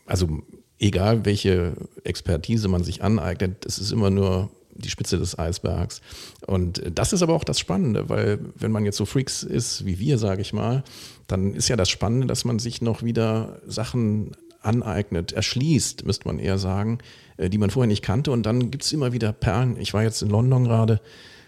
[0.07, 0.41] also
[0.79, 6.01] egal welche Expertise man sich aneignet, es ist immer nur die Spitze des Eisbergs.
[6.47, 9.99] Und das ist aber auch das Spannende, weil wenn man jetzt so Freaks ist wie
[9.99, 10.83] wir, sage ich mal,
[11.27, 16.39] dann ist ja das Spannende, dass man sich noch wieder Sachen aneignet, erschließt, müsste man
[16.39, 17.03] eher sagen, äh,
[17.37, 18.31] die man vorher nicht kannte.
[18.31, 19.77] Und dann gibt es immer wieder Perlen.
[19.79, 21.01] Ich war jetzt in London gerade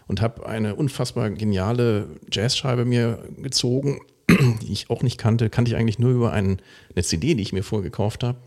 [0.08, 5.50] und habe eine unfassbar geniale Jazzscheibe mir gezogen, die ich auch nicht kannte.
[5.50, 6.62] Kannte ich eigentlich nur über einen,
[6.96, 8.38] eine CD, die ich mir vorher gekauft habe.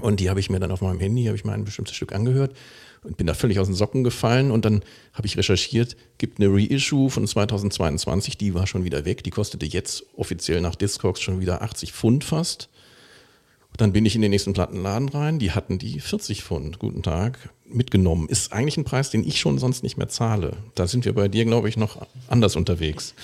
[0.00, 2.14] Und die habe ich mir dann auf meinem Handy, habe ich mir ein bestimmtes Stück
[2.14, 2.54] angehört
[3.02, 4.50] und bin da völlig aus den Socken gefallen.
[4.50, 9.24] Und dann habe ich recherchiert, gibt eine Reissue von 2022, die war schon wieder weg.
[9.24, 12.68] Die kostete jetzt offiziell nach Discogs schon wieder 80 Pfund fast.
[13.76, 17.50] Dann bin ich in den nächsten Plattenladen rein, die hatten die 40 Pfund, guten Tag,
[17.64, 18.28] mitgenommen.
[18.28, 20.56] Ist eigentlich ein Preis, den ich schon sonst nicht mehr zahle.
[20.74, 23.14] Da sind wir bei dir, glaube ich, noch anders unterwegs.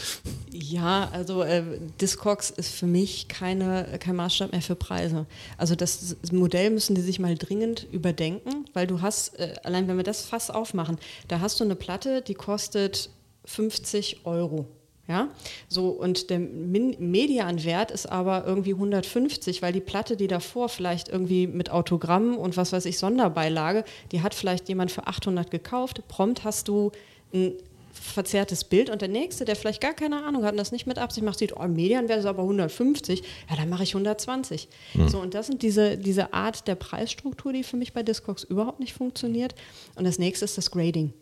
[0.52, 1.62] Ja, also äh,
[2.00, 5.26] Discogs ist für mich keine, kein Maßstab mehr für Preise.
[5.57, 9.96] Also das Modell müssen die sich mal dringend überdenken, weil du hast, äh, allein wenn
[9.96, 13.11] wir das Fass aufmachen, da hast du eine Platte, die kostet
[13.46, 14.66] 50 Euro.
[15.06, 15.28] Ja,
[15.68, 21.08] so und der Min Medianwert ist aber irgendwie 150, weil die Platte, die davor vielleicht
[21.08, 26.08] irgendwie mit Autogramm und was weiß ich, Sonderbeilage, die hat vielleicht jemand für 800 gekauft.
[26.08, 26.90] Prompt hast du
[27.34, 27.52] ein
[27.92, 30.98] verzerrtes Bild und der nächste, der vielleicht gar keine Ahnung hat und das nicht mit
[30.98, 34.68] Absicht macht, sieht, oh, Medianwert ist aber 150, ja, dann mache ich 120.
[35.06, 38.80] So, und das sind diese, diese Art der Preisstruktur, die für mich bei Discogs überhaupt
[38.80, 39.54] nicht funktioniert.
[39.94, 41.12] Und das nächste ist das Grading.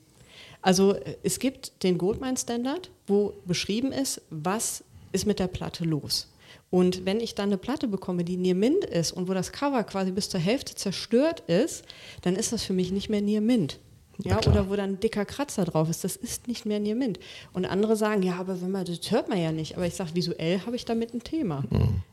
[0.63, 6.29] Also äh, es gibt den Goldmine-Standard, wo beschrieben ist, was ist mit der Platte los.
[6.71, 9.85] Und wenn ich dann eine Platte bekomme, die Near Mint ist und wo das Cover
[9.85, 11.85] quasi bis zur Hälfte zerstört ist,
[12.23, 13.79] dann ist das für mich nicht mehr Near Mint.
[14.19, 17.19] Ja, oder wo dann ein dicker Kratzer drauf ist, das ist nicht mehr Near Mint.
[17.53, 19.77] Und andere sagen, ja, aber wenn man, das hört man ja nicht.
[19.77, 21.65] Aber ich sage, visuell habe ich damit ein Thema.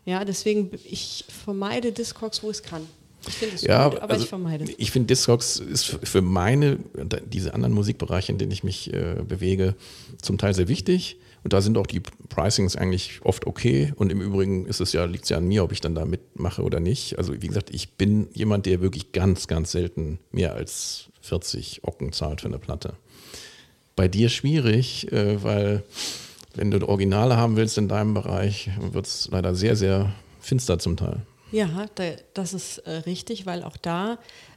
[0.06, 2.88] Ja, deswegen, ich vermeide Discogs, wo es kann.
[3.27, 4.71] Ich finde es Ja, gut, aber also ich vermeide es.
[4.77, 6.79] Ich finde, Discogs ist für- meine,
[7.25, 9.75] diese anderen Musikbereiche, in denen ich mich äh, bewege,
[10.21, 11.17] zum Teil sehr wichtig.
[11.43, 13.93] Und da sind auch die Pricings eigentlich oft okay.
[13.95, 16.03] Und im Übrigen ist es ja, liegt es ja an mir, ob ich dann da
[16.05, 17.17] mitmache oder nicht.
[17.17, 22.12] Also wie gesagt, ich bin jemand, der wirklich ganz, ganz selten mehr als 40 Ocken
[22.12, 22.93] zahlt für eine Platte.
[23.95, 25.84] Bei dir schwierig, äh, weil
[26.55, 30.97] wenn du Originale haben willst in deinem Bereich, wird es leider sehr, sehr finster zum
[30.97, 31.21] Teil.
[31.52, 34.14] Ja, da, das ist äh, richtig, weil auch da,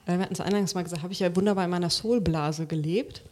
[0.07, 3.23] äh, wir hatten es eingangs mal gesagt, habe ich ja wunderbar in meiner Soulblase gelebt.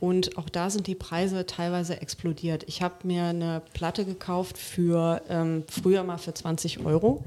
[0.00, 2.64] Und auch da sind die Preise teilweise explodiert.
[2.66, 7.22] Ich habe mir eine Platte gekauft für ähm, früher mal für 20 Euro.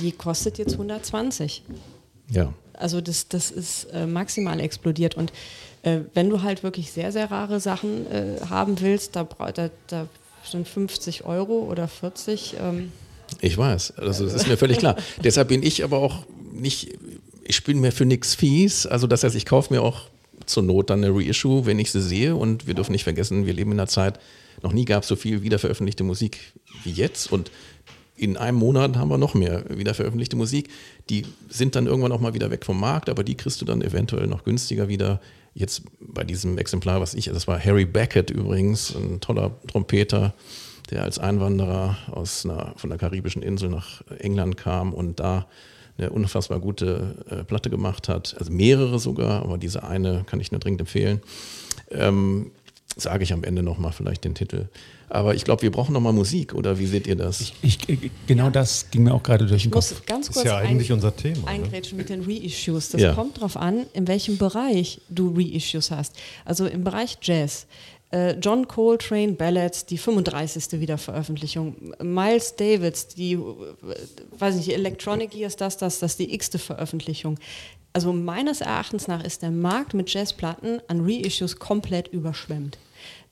[0.00, 1.64] Die kostet jetzt 120.
[2.30, 2.54] Ja.
[2.72, 5.16] Also das, das ist äh, maximal explodiert.
[5.16, 5.34] Und
[5.82, 10.06] äh, wenn du halt wirklich sehr, sehr rare Sachen äh, haben willst, da, da, da
[10.44, 12.56] sind 50 Euro oder 40.
[12.58, 12.92] Ähm,
[13.44, 14.96] Ich weiß, also das ist mir völlig klar.
[15.22, 16.96] Deshalb bin ich aber auch nicht,
[17.44, 18.86] ich bin mir für nichts fies.
[18.86, 20.08] Also das heißt, ich kaufe mir auch
[20.46, 22.36] zur Not dann eine Reissue, wenn ich sie sehe.
[22.36, 24.18] Und wir dürfen nicht vergessen, wir leben in einer Zeit,
[24.62, 26.54] noch nie gab es so viel wiederveröffentlichte Musik
[26.84, 27.30] wie jetzt.
[27.30, 27.50] Und
[28.16, 30.70] in einem Monat haben wir noch mehr wiederveröffentlichte Musik.
[31.10, 33.82] Die sind dann irgendwann auch mal wieder weg vom Markt, aber die kriegst du dann
[33.82, 35.20] eventuell noch günstiger wieder.
[35.52, 40.32] Jetzt bei diesem Exemplar, was ich, das war Harry Beckett übrigens, ein toller Trompeter,
[40.94, 45.46] der als Einwanderer aus einer, von der karibischen Insel nach England kam und da
[45.98, 48.34] eine unfassbar gute äh, Platte gemacht hat.
[48.38, 51.20] Also mehrere sogar, aber diese eine kann ich nur dringend empfehlen.
[51.90, 52.50] Ähm,
[52.96, 54.68] sage ich am Ende nochmal vielleicht den Titel.
[55.08, 57.52] Aber ich glaube, wir brauchen nochmal Musik, oder wie seht ihr das?
[57.62, 60.06] Ich, äh, genau das ging mir auch gerade durch den ich muss Kopf.
[60.06, 61.42] ganz Ist kurz ja eigentlich ein- unser Thema.
[61.42, 61.46] Ne?
[61.48, 62.90] eingrätschen mit den Reissues.
[62.90, 63.12] Das Ja.
[63.12, 66.16] kommt darauf an, in welchem Bereich du Reissues hast.
[66.44, 67.66] Also im Bereich Jazz.
[68.14, 70.80] Äh, John Coltrane Ballads, die 35.
[70.80, 71.94] Wiederveröffentlichung.
[72.00, 73.38] Miles Davids, die, äh,
[74.38, 77.40] weiß nicht, Electronic Years, das, das, das, die x-te Veröffentlichung.
[77.92, 82.78] Also meines Erachtens nach ist der Markt mit Jazzplatten an Reissues komplett überschwemmt.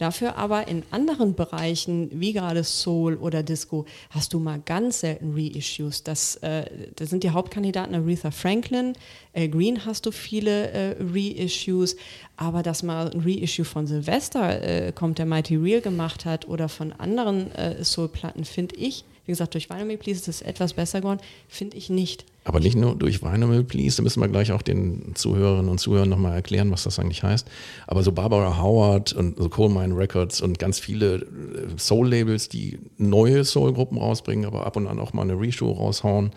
[0.03, 5.33] Dafür aber in anderen Bereichen, wie gerade Soul oder Disco, hast du mal ganz selten
[5.33, 6.03] Reissues.
[6.03, 6.65] Das, äh,
[6.97, 8.95] das sind die Hauptkandidaten Aretha Franklin,
[9.33, 11.95] Al Green hast du viele äh, Reissues,
[12.37, 16.69] aber dass mal ein Reissue von Sylvester äh, kommt, der Mighty Real gemacht hat, oder
[16.69, 21.21] von anderen äh, Soul-Platten, finde ich, gesagt, durch Vinyl Please ist es etwas besser geworden,
[21.49, 22.25] finde ich nicht.
[22.45, 26.09] Aber nicht nur durch Vinyl Please, da müssen wir gleich auch den Zuhörerinnen und Zuhörern
[26.09, 27.49] nochmal erklären, was das eigentlich heißt.
[27.87, 32.79] Aber so Barbara Howard und so Coal Mine Records und ganz viele äh, Soul-Labels, die
[32.99, 36.33] neue Soul-Gruppen rausbringen, aber ab und an auch mal eine Reshow raushauen,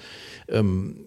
[0.47, 0.97] ähm,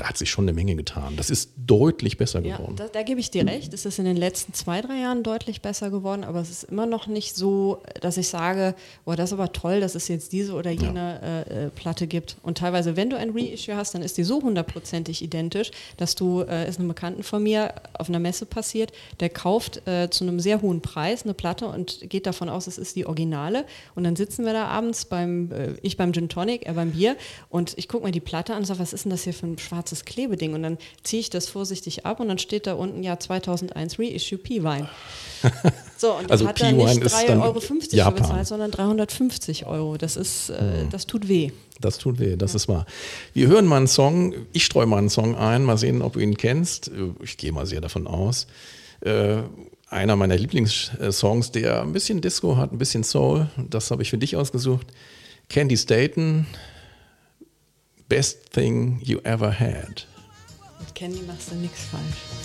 [0.00, 1.14] da hat sich schon eine Menge getan.
[1.16, 2.76] Das ist deutlich besser Ja, geworden.
[2.76, 3.74] da, da gebe ich dir recht.
[3.74, 6.86] Es ist in den letzten zwei, drei Jahren deutlich besser geworden, aber es ist immer
[6.86, 10.54] noch nicht so, dass ich sage, boah, das ist aber toll, dass es jetzt diese
[10.54, 12.36] oder jene äh, äh, Platte gibt.
[12.42, 16.40] Und teilweise, wenn du ein Reissue hast, dann ist die so hundertprozentig identisch, dass du,
[16.42, 20.40] äh, ist einem Bekannten von mir auf einer Messe passiert, der kauft äh, zu einem
[20.40, 23.66] sehr hohen Preis eine Platte und geht davon aus, es ist die Originale.
[23.94, 27.16] Und dann sitzen wir da abends beim, äh, ich beim Gin Tonic, er beim Bier
[27.50, 29.46] und ich gucke mir die Platte an und sage, was ist denn das hier für
[29.46, 30.54] ein schwarzes Klebeding?
[30.54, 34.38] Und dann ziehe ich das vorsichtig ab und dann steht da unten ja 2001 Reissue
[34.38, 34.88] P-Wein.
[35.96, 37.74] So, und Also hat er P-Wine nicht ist 3,50 dann Euro für
[38.10, 39.98] bezahlt, sondern 350 Euro.
[39.98, 41.50] Das ist, äh, das tut weh.
[41.78, 42.86] Das tut weh, das ist wahr.
[43.34, 46.20] Wir hören mal einen Song, ich streue mal einen Song ein, mal sehen, ob du
[46.20, 46.90] ihn kennst.
[47.22, 48.46] Ich gehe mal sehr davon aus.
[49.02, 49.42] Äh,
[49.90, 53.48] einer meiner Lieblingssongs, der ein bisschen Disco hat, ein bisschen Soul.
[53.68, 54.86] Das habe ich für dich ausgesucht.
[55.48, 56.46] Candy Staten,
[58.10, 60.04] Best Thing You Ever Had.
[60.80, 62.40] Mit Candy machst du nichts falsch.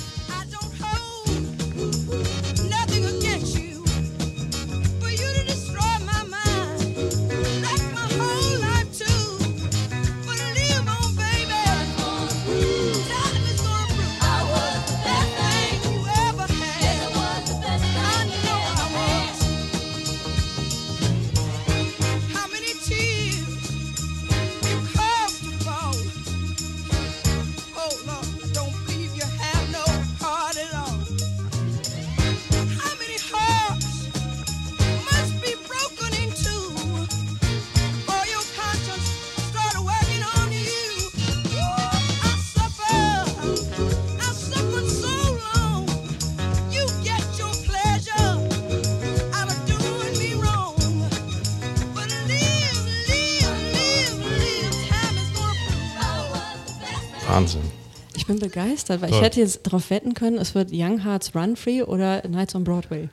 [58.26, 59.20] Ich bin begeistert, weil Toll.
[59.20, 62.64] ich hätte jetzt darauf wetten können, es wird Young Hearts Run Free oder Nights on
[62.64, 63.08] Broadway.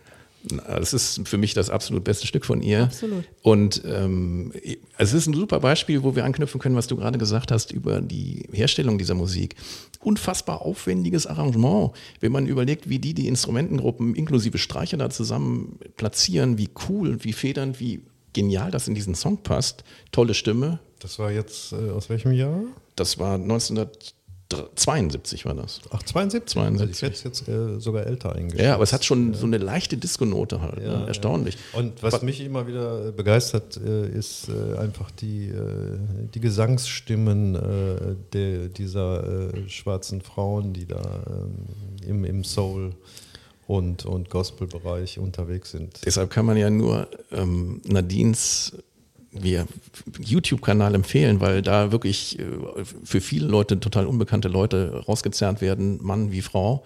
[0.44, 2.85] Das ist für mich das absolut beste Stück von ihr.
[2.85, 3.25] Absolut.
[3.42, 4.55] Und ähm,
[4.96, 8.01] es ist ein super Beispiel, wo wir anknüpfen können, was du gerade gesagt hast über
[8.01, 9.55] die Herstellung dieser Musik.
[10.01, 16.57] Unfassbar aufwendiges Arrangement, wenn man überlegt, wie die die Instrumentengruppen inklusive Streicher da zusammen platzieren,
[16.57, 18.01] wie cool, wie federnd, wie
[18.33, 19.85] genial das in diesen Song passt.
[20.11, 20.81] Tolle Stimme.
[21.01, 22.62] Das war jetzt äh, aus welchem Jahr?
[22.96, 23.37] Das war
[24.52, 25.80] 1972 war das.
[25.90, 26.52] Ach, 72?
[26.52, 26.90] 72.
[26.96, 28.62] Ich hätte es jetzt äh, sogar älter eingeschätzt.
[28.62, 30.78] Ja, aber es hat schon so eine leichte Disco-Note halt.
[30.78, 31.04] ne?
[31.06, 31.56] Erstaunlich.
[31.72, 35.98] Und was mich immer wieder äh, begeistert, äh, ist äh, einfach die, äh,
[36.34, 42.92] die Gesangsstimmen äh, der, dieser schwarzen Frauen, die da ähm, im, im Soul-
[43.66, 46.00] und, und Gospel-Bereich unterwegs sind.
[46.04, 48.72] Deshalb kann man ja nur ähm, Nadines
[49.33, 49.66] wir
[50.21, 52.45] YouTube-Kanal empfehlen, weil da wirklich äh,
[53.05, 56.85] für viele Leute, total unbekannte Leute rausgezerrt werden, Mann wie Frau,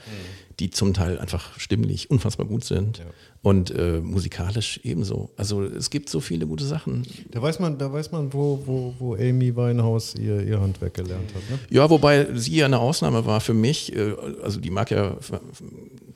[0.61, 3.03] die zum Teil einfach stimmlich unfassbar gut sind
[3.43, 5.31] und äh, musikalisch ebenso.
[5.37, 7.07] Also es gibt so viele gute Sachen.
[7.31, 11.35] Da weiß man, da weiß man wo, wo, wo Amy Winehouse ihr, ihr Handwerk gelernt
[11.35, 11.43] hat.
[11.51, 11.59] Ne?
[11.69, 13.95] Ja, wobei sie ja eine Ausnahme war für mich.
[13.95, 15.17] äh, Also die mag ja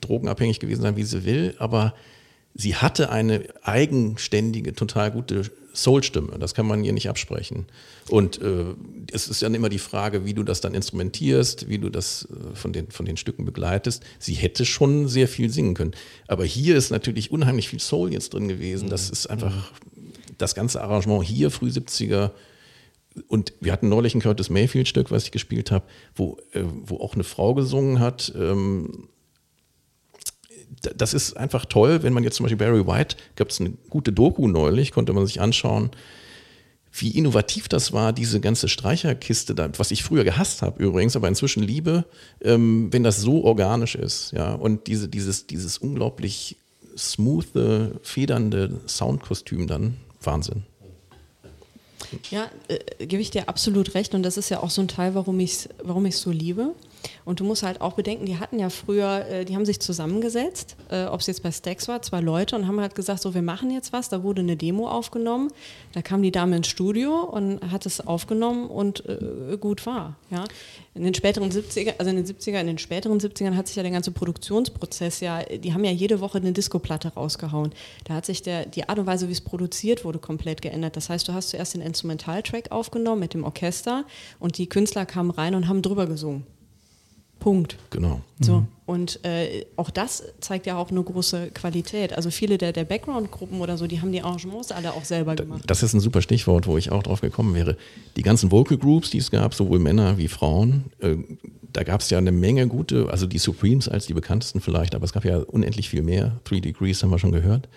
[0.01, 1.93] drogenabhängig gewesen sein, wie sie will, aber
[2.53, 6.37] sie hatte eine eigenständige, total gute Soul-Stimme.
[6.39, 7.65] Das kann man ihr nicht absprechen.
[8.09, 8.65] Und äh,
[9.11, 12.55] es ist dann immer die Frage, wie du das dann instrumentierst, wie du das äh,
[12.55, 14.03] von, den, von den Stücken begleitest.
[14.19, 15.91] Sie hätte schon sehr viel singen können.
[16.27, 18.89] Aber hier ist natürlich unheimlich viel Soul jetzt drin gewesen.
[18.89, 19.71] Das ist einfach
[20.37, 22.31] das ganze Arrangement hier, früh 70er,
[23.27, 25.85] und wir hatten neulich ein Curtis Mayfield-Stück, was ich gespielt habe,
[26.15, 28.33] wo, äh, wo auch eine Frau gesungen hat.
[28.37, 29.09] Ähm,
[30.95, 34.11] das ist einfach toll, wenn man jetzt zum Beispiel Barry White, gab es eine gute
[34.11, 35.91] Doku neulich, konnte man sich anschauen,
[36.93, 41.27] wie innovativ das war, diese ganze Streicherkiste, da, was ich früher gehasst habe übrigens, aber
[41.27, 42.05] inzwischen liebe,
[42.41, 46.57] ähm, wenn das so organisch ist, ja, und diese, dieses, dieses unglaublich
[46.97, 47.45] smooth,
[48.01, 50.63] federnde Soundkostüm dann, Wahnsinn.
[52.29, 54.13] Ja, äh, gebe ich dir absolut recht.
[54.13, 56.73] Und das ist ja auch so ein Teil, warum ich es warum ich's so liebe.
[57.25, 60.75] Und du musst halt auch bedenken, die hatten ja früher, äh, die haben sich zusammengesetzt,
[60.89, 63.41] äh, ob es jetzt bei Stax war, zwei Leute und haben halt gesagt, so wir
[63.41, 64.09] machen jetzt was.
[64.09, 65.51] Da wurde eine Demo aufgenommen.
[65.93, 70.15] Da kam die Dame ins Studio und hat es aufgenommen und äh, gut war.
[70.29, 70.45] Ja.
[70.93, 73.83] In den späteren 70er, also in den 70er, in den späteren 70ern hat sich ja
[73.83, 77.71] der ganze Produktionsprozess ja, die haben ja jede Woche eine Discoplatte rausgehauen.
[78.03, 80.97] Da hat sich der, die Art und Weise, wie es produziert wurde, komplett geändert.
[80.97, 84.05] Das heißt, du hast zuerst den Instrumentaltrack aufgenommen mit dem Orchester
[84.39, 86.45] und die Künstler kamen rein und haben drüber gesungen.
[87.41, 87.77] Punkt.
[87.89, 88.21] Genau.
[88.39, 88.65] So.
[88.85, 92.13] Und äh, auch das zeigt ja auch eine große Qualität.
[92.13, 95.63] Also viele der, der Background-Gruppen oder so, die haben die Arrangements alle auch selber gemacht.
[95.67, 97.77] Das ist ein super Stichwort, wo ich auch drauf gekommen wäre.
[98.15, 101.15] Die ganzen Vocal Groups, die es gab, sowohl Männer wie Frauen, äh,
[101.73, 105.05] da gab es ja eine Menge gute, also die Supremes als die bekanntesten vielleicht, aber
[105.05, 106.39] es gab ja unendlich viel mehr.
[106.43, 107.69] Three Degrees haben wir schon gehört.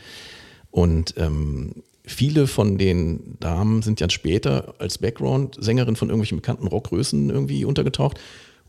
[0.71, 7.31] Und ähm, viele von den Damen sind ja später als Background-Sängerin von irgendwelchen bekannten Rockgrößen
[7.31, 8.19] irgendwie untergetaucht.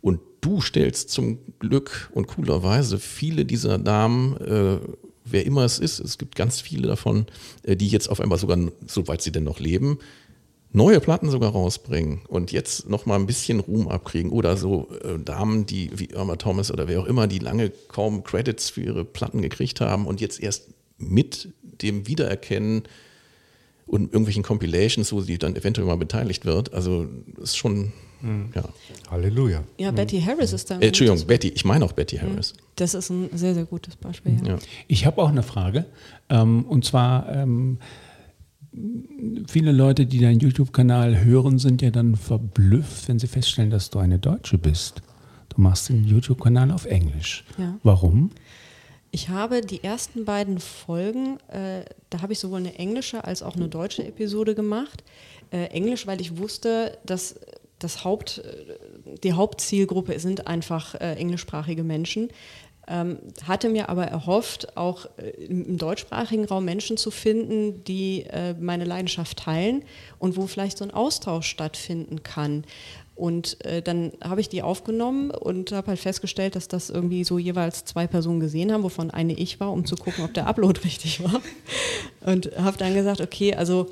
[0.05, 4.77] Und du stellst zum Glück und coolerweise viele dieser Damen, äh,
[5.23, 7.25] wer immer es ist, es gibt ganz viele davon,
[7.63, 9.97] äh, die jetzt auf einmal sogar, soweit sie denn noch leben,
[10.71, 15.17] neue Platten sogar rausbringen und jetzt noch mal ein bisschen Ruhm abkriegen oder so äh,
[15.17, 19.05] Damen, die wie Irma Thomas oder wer auch immer, die lange kaum Credits für ihre
[19.05, 20.67] Platten gekriegt haben und jetzt erst
[20.99, 21.49] mit
[21.81, 22.83] dem Wiedererkennen
[23.87, 26.75] und irgendwelchen Compilations, wo sie dann eventuell mal beteiligt wird.
[26.75, 27.07] Also
[27.41, 27.91] ist schon,
[28.53, 28.63] ja.
[29.11, 29.63] Halleluja.
[29.77, 30.79] Ja, Betty Harris ist da.
[30.79, 32.53] Äh, Entschuldigung, gutes- Betty, ich meine auch Betty Harris.
[32.75, 34.37] Das ist ein sehr, sehr gutes Beispiel.
[34.43, 34.53] Ja.
[34.53, 34.59] Ja.
[34.87, 35.85] Ich habe auch eine Frage.
[36.29, 37.77] Ähm, und zwar, ähm,
[39.47, 43.99] viele Leute, die deinen YouTube-Kanal hören, sind ja dann verblüfft, wenn sie feststellen, dass du
[43.99, 45.01] eine Deutsche bist.
[45.49, 47.45] Du machst den YouTube-Kanal auf Englisch.
[47.57, 47.77] Ja.
[47.83, 48.31] Warum?
[49.11, 53.55] Ich habe die ersten beiden Folgen, äh, da habe ich sowohl eine englische als auch
[53.55, 55.05] eine deutsche Episode gemacht.
[55.51, 57.39] Äh, Englisch, weil ich wusste, dass
[57.79, 62.29] das Haupt, äh, die Hauptzielgruppe sind einfach äh, englischsprachige Menschen.
[62.87, 68.53] Ähm, hatte mir aber erhofft, auch äh, im, deutschsprachigen Raum Menschen zu finden, die äh,
[68.59, 69.83] meine Leidenschaft teilen
[70.19, 72.63] und wo vielleicht so ein Austausch stattfinden kann.
[73.15, 77.39] Und äh, dann habe ich die aufgenommen und habe halt festgestellt, dass das irgendwie so
[77.39, 80.81] jeweils zwei Personen gesehen haben, wovon eine ich war, um zu gucken, ob der Upload
[80.83, 81.41] richtig war.
[82.25, 83.87] Und habe dann gesagt, okay, also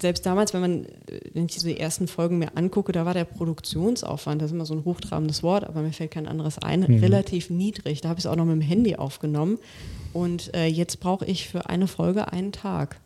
[0.00, 3.24] selbst damals, wenn man, äh, wenn ich diese ersten Folgen mir angucke, da war der
[3.24, 7.50] Produktionsaufwand, das ist immer so ein hochtrabendes Wort, aber mir fällt kein anderes ein, relativ
[7.50, 8.00] niedrig.
[8.00, 9.58] Da habe ich es auch noch mit dem Handy aufgenommen.
[10.12, 13.00] Und äh, jetzt brauche ich für eine Folge einen Tag.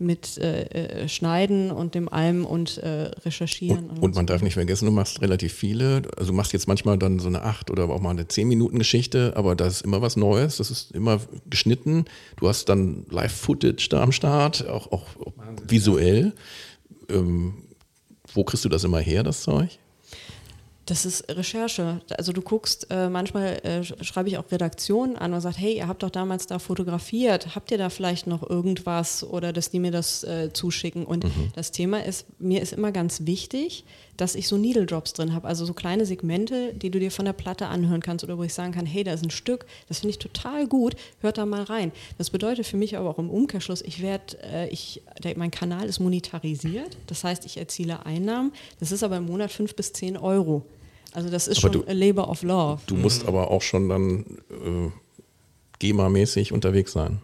[0.00, 3.90] Mit äh, äh, Schneiden und dem allem und äh, Recherchieren.
[3.90, 6.02] Und, und man darf nicht vergessen, du machst relativ viele.
[6.16, 8.78] Also du machst jetzt manchmal dann so eine acht oder auch mal eine zehn Minuten
[8.78, 10.58] Geschichte, aber da ist immer was Neues.
[10.58, 12.04] Das ist immer geschnitten.
[12.36, 15.32] Du hast dann Live-Footage da am Start, auch, auch, auch
[15.66, 16.32] visuell.
[17.08, 17.54] Ähm,
[18.32, 19.78] wo kriegst du das immer her, das Zeug?
[20.88, 22.00] Das ist Recherche.
[22.16, 25.76] Also du guckst, äh, manchmal äh, sch- schreibe ich auch Redaktionen an und sage, hey,
[25.76, 29.80] ihr habt doch damals da fotografiert, habt ihr da vielleicht noch irgendwas oder dass die
[29.80, 31.04] mir das äh, zuschicken?
[31.04, 33.84] Und das Thema ist, mir ist immer ganz wichtig,
[34.16, 37.26] dass ich so Needle Drops drin habe, also so kleine Segmente, die du dir von
[37.26, 39.98] der Platte anhören kannst oder wo ich sagen kann, hey, da ist ein Stück, das
[39.98, 41.92] finde ich total gut, hört da mal rein.
[42.16, 45.86] Das bedeutet für mich aber auch im Umkehrschluss, ich werde, äh, ich, der, mein Kanal
[45.86, 50.16] ist monetarisiert, das heißt, ich erziele Einnahmen, das ist aber im Monat fünf bis zehn
[50.16, 50.64] Euro.
[51.18, 52.80] Also das ist Aber schon du- a labor of love.
[52.86, 54.90] Du musst aber auch schon dann äh,
[55.80, 57.18] GEMA-mäßig unterwegs sein.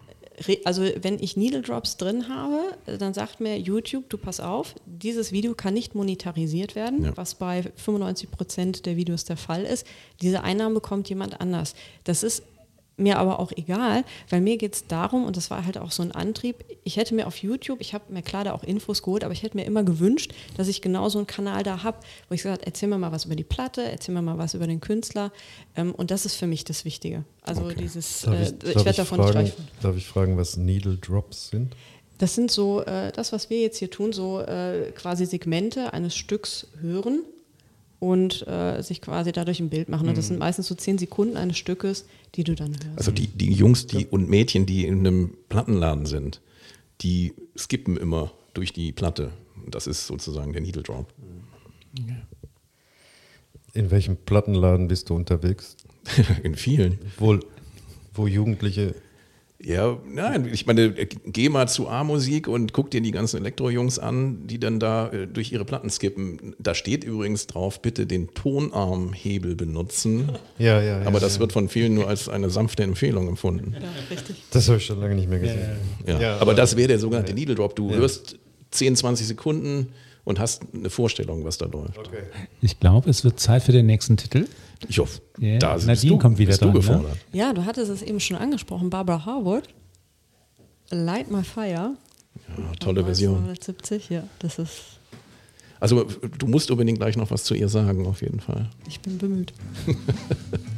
[0.64, 2.59] Also wenn ich Needle Drops drin habe,
[2.98, 7.16] dann sagt mir YouTube, du pass auf, dieses Video kann nicht monetarisiert werden, Ja.
[7.16, 9.87] was bei 95 Prozent der Videos der Fall ist.
[10.22, 11.74] Diese Einnahmen bekommt jemand anders.
[12.02, 12.42] Das ist
[12.96, 16.02] mir aber auch egal, weil mir geht es darum, und das war halt auch so
[16.02, 19.24] ein Antrieb, ich hätte mir auf YouTube, ich habe mir klar da auch Infos geholt,
[19.24, 22.35] aber ich hätte mir immer gewünscht, dass ich genau so einen Kanal da habe, wo
[22.35, 24.66] ich gesagt habe, erzähl mir mal was über die Platte, erzähl mir mal was über
[24.66, 25.33] den Künstler.
[25.76, 27.24] Ähm, und das ist für mich das Wichtige.
[27.42, 29.54] Also dieses, Darf äh, ich, ich, darf werde ich davon nicht fragen, reich.
[29.83, 31.74] darf ich fragen, was Needle Drops sind?
[32.18, 36.14] Das sind so, äh, das, was wir jetzt hier tun, so äh, quasi Segmente eines
[36.14, 37.24] Stücks hören
[38.05, 40.07] und äh, sich quasi dadurch ein Bild machen.
[40.09, 42.99] Und das sind meistens so zehn Sekunden eines Stückes, die du dann hörst.
[42.99, 46.43] Also die, die Jungs die, und Mädchen, die in einem Plattenladen sind,
[47.01, 49.33] die skippen immer durch die Platte.
[49.67, 51.14] Das ist sozusagen der Needle Drop.
[53.73, 55.77] In welchem Plattenladen bist du unterwegs?
[56.43, 56.99] in vielen.
[57.17, 57.38] Wo,
[58.12, 58.95] wo Jugendliche.
[59.62, 64.47] Ja, nein, ich meine, geh mal zu A-Musik und guck dir die ganzen Elektro-Jungs an,
[64.47, 66.55] die dann da äh, durch ihre Platten skippen.
[66.59, 70.29] Da steht übrigens drauf, bitte den Tonarmhebel benutzen.
[70.59, 71.07] Ja, ja, ja.
[71.07, 71.40] Aber das ja.
[71.40, 73.75] wird von vielen nur als eine sanfte Empfehlung empfunden.
[73.81, 74.37] ja, richtig.
[74.51, 75.61] Das habe ich schon lange nicht mehr gesehen.
[76.07, 76.21] Ja.
[76.21, 77.77] Ja, aber, aber- das wäre der sogenannte Needle Drop.
[77.77, 78.37] Du hörst
[78.73, 79.93] 10, 20 Sekunden
[80.25, 82.11] und hast eine Vorstellung, was da läuft.
[82.61, 84.47] Ich glaube, es wird Zeit für den nächsten Titel.
[84.88, 86.81] Ich hoffe, Ja, da bist Nadine du, kommt wieder bist du dran, ne?
[86.81, 87.16] gefordert.
[87.33, 89.64] Ja, du hattest es eben schon angesprochen, Barbara Harwood.
[90.90, 91.97] Light My Fire.
[92.57, 93.37] Ja, tolle Version.
[93.49, 94.81] 1970, ja, das ist,
[95.81, 96.05] Also
[96.38, 98.68] du musst unbedingt gleich noch was zu ihr sagen, auf jeden Fall.
[98.88, 99.53] ich bin bemüht.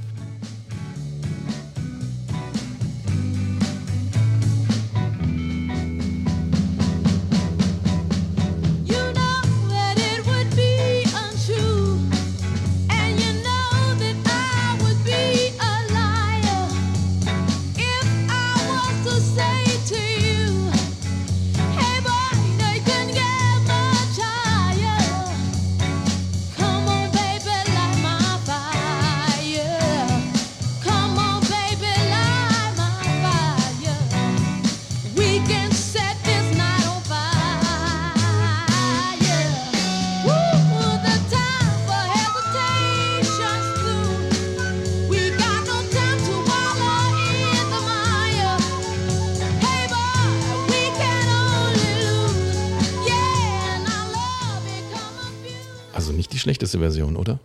[56.67, 57.39] schlechteste Version, oder?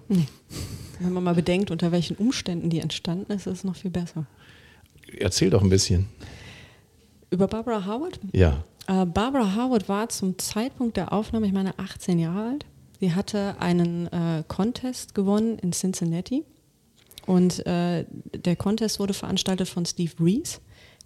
[1.00, 4.26] Wenn man mal bedenkt, unter welchen Umständen die entstanden ist, ist es noch viel besser.
[5.18, 6.08] Erzähl doch ein bisschen.
[7.30, 8.20] Über Barbara Howard?
[8.34, 8.64] Ja.
[8.88, 12.66] Äh, Barbara Howard war zum Zeitpunkt der Aufnahme, ich meine, 18 Jahre alt.
[13.00, 16.44] Sie hatte einen äh, Contest gewonnen in Cincinnati.
[17.26, 20.60] Und äh, der Contest wurde veranstaltet von Steve Reese.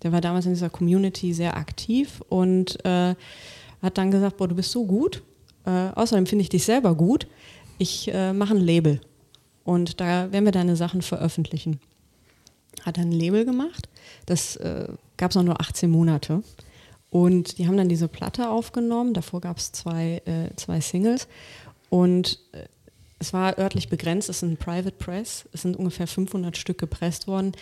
[0.04, 3.15] Der war damals in dieser Community sehr aktiv und äh,
[3.82, 5.21] hat dann gesagt, boah, du bist so gut.
[5.65, 7.28] Äh, außerdem finde ich dich selber gut.
[7.78, 9.02] Ich äh, mache ein Label.
[9.64, 11.80] Und da werden wir deine Sachen veröffentlichen
[12.86, 13.90] hat ein Label gemacht.
[14.26, 16.44] Das äh, gab es noch nur 18 Monate.
[17.10, 19.14] Und die haben dann diese Platte aufgenommen.
[19.14, 21.28] Davor gab es zwei, äh, zwei Singles.
[21.90, 22.66] Und äh,
[23.20, 24.30] es war örtlich begrenzt.
[24.30, 25.48] Es ist ein Private Press.
[25.52, 27.54] Es sind ungefähr 500 Stück gepresst worden.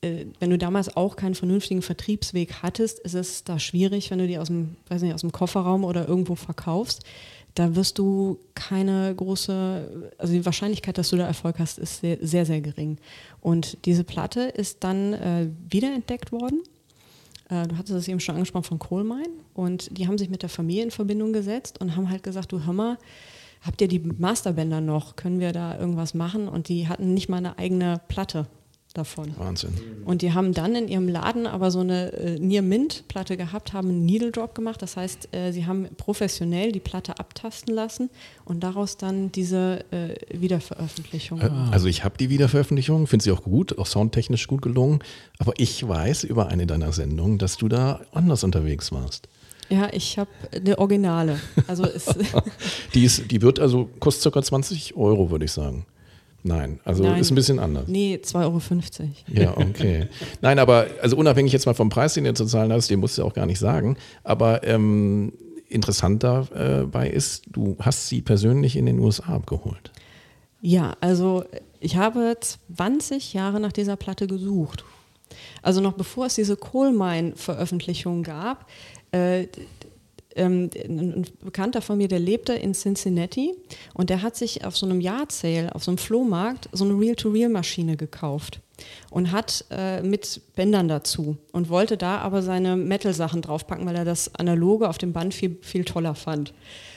[0.00, 4.26] Äh, wenn du damals auch keinen vernünftigen Vertriebsweg hattest, ist es da schwierig, wenn du
[4.26, 7.04] die aus dem, weiß nicht, aus dem Kofferraum oder irgendwo verkaufst.
[7.54, 12.18] Da wirst du keine große, also die Wahrscheinlichkeit, dass du da Erfolg hast, ist sehr,
[12.20, 12.98] sehr, sehr gering.
[13.40, 16.62] Und diese Platte ist dann äh, wiederentdeckt worden.
[17.48, 19.30] Äh, du hattest es eben schon angesprochen von Coalmine.
[19.54, 22.64] Und die haben sich mit der Familie in Verbindung gesetzt und haben halt gesagt, du
[22.64, 22.98] hör mal,
[23.62, 25.16] habt ihr die Masterbänder noch?
[25.16, 26.48] Können wir da irgendwas machen?
[26.48, 28.46] Und die hatten nicht mal eine eigene Platte
[28.98, 29.32] davon.
[29.38, 29.70] Wahnsinn.
[30.04, 33.72] Und die haben dann in ihrem Laden aber so eine äh, Near Mint Platte gehabt,
[33.72, 34.82] haben einen Needle Drop gemacht.
[34.82, 38.10] Das heißt, äh, sie haben professionell die Platte abtasten lassen
[38.44, 41.40] und daraus dann diese äh, Wiederveröffentlichung.
[41.40, 44.98] Äh, Also ich habe die Wiederveröffentlichung, finde sie auch gut, auch soundtechnisch gut gelungen.
[45.38, 49.28] Aber ich weiß über eine deiner Sendungen, dass du da anders unterwegs warst.
[49.70, 51.38] Ja, ich habe eine Originale.
[51.66, 51.86] Also
[52.94, 54.42] Die, ist, die wird also, kostet ca.
[54.42, 55.86] 20 Euro, würde ich sagen.
[56.42, 57.20] Nein, also Nein.
[57.20, 57.88] ist ein bisschen anders.
[57.88, 58.60] nee, 2,50 Euro.
[59.28, 60.08] Ja, okay.
[60.40, 63.18] Nein, aber also unabhängig jetzt mal vom Preis, den du zu zahlen hast, den musst
[63.18, 63.96] du auch gar nicht sagen.
[64.22, 65.32] Aber ähm,
[65.68, 69.90] interessant dabei ist, du hast sie persönlich in den USA abgeholt.
[70.60, 71.44] Ja, also
[71.80, 72.36] ich habe
[72.74, 74.84] 20 Jahre nach dieser Platte gesucht.
[75.62, 78.66] Also noch bevor es diese Coal Mine-Veröffentlichung gab,
[79.12, 79.46] äh,
[80.36, 83.54] ähm, ein Bekannter von mir, der lebte in Cincinnati
[83.94, 86.98] und der hat sich auf so einem Yard Sale, auf so einem Flohmarkt, so eine
[86.98, 88.60] Reel-to-Reel-Maschine gekauft
[89.10, 94.04] und hat äh, mit Bändern dazu und wollte da aber seine Metal-Sachen draufpacken, weil er
[94.04, 96.52] das Analoge auf dem Band viel, viel toller fand.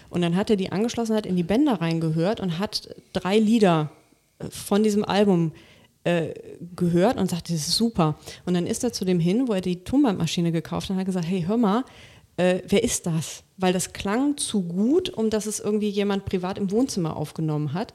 [0.09, 3.91] Und dann hat er die angeschlossen, hat in die Bänder reingehört und hat drei Lieder
[4.39, 5.53] äh, von diesem Album
[6.03, 6.33] äh,
[6.75, 8.17] gehört und sagte, das ist super.
[8.45, 11.05] Und dann ist er zu dem hin, wo er die Tonbandmaschine gekauft hat und hat
[11.05, 11.83] gesagt, hey, hör mal,
[12.37, 13.43] äh, wer ist das?
[13.57, 17.93] Weil das klang zu gut, um dass es irgendwie jemand privat im Wohnzimmer aufgenommen hat.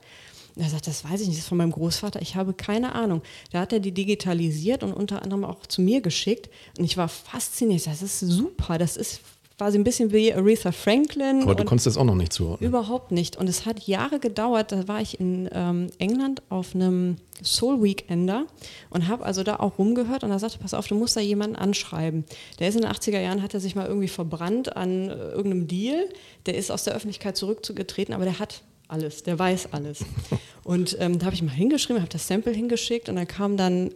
[0.55, 2.95] Und er sagt, das weiß ich nicht, das ist von meinem Großvater, ich habe keine
[2.95, 3.22] Ahnung.
[3.53, 6.49] Da hat er die digitalisiert und unter anderem auch zu mir geschickt.
[6.78, 9.20] Und ich war fasziniert, das ist super, das ist
[9.57, 11.42] quasi ein bisschen wie Aretha Franklin.
[11.42, 12.68] Aber du konntest das auch noch nicht zuordnen.
[12.68, 13.36] Überhaupt nicht.
[13.36, 14.72] Und es hat Jahre gedauert.
[14.72, 18.46] Da war ich in ähm, England auf einem Soul Weekender
[18.90, 21.57] und habe also da auch rumgehört und da sagte, pass auf, du musst da jemanden
[21.57, 22.24] anschreiben.
[22.59, 25.66] Der ist in den 80er Jahren, hat er sich mal irgendwie verbrannt an äh, irgendeinem
[25.66, 26.09] Deal.
[26.44, 30.04] Der ist aus der Öffentlichkeit zurückgetreten, aber der hat alles, der weiß alles.
[30.64, 33.88] Und ähm, da habe ich mal hingeschrieben, habe das Sample hingeschickt und dann kam dann
[33.88, 33.92] äh,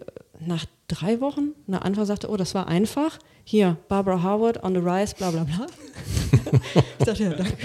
[0.46, 3.18] nach drei Wochen eine Antwort, sagte, oh, das war einfach.
[3.44, 5.66] Hier, Barbara Howard on the Rise, bla bla bla.
[6.98, 7.56] ich dachte, ja, danke.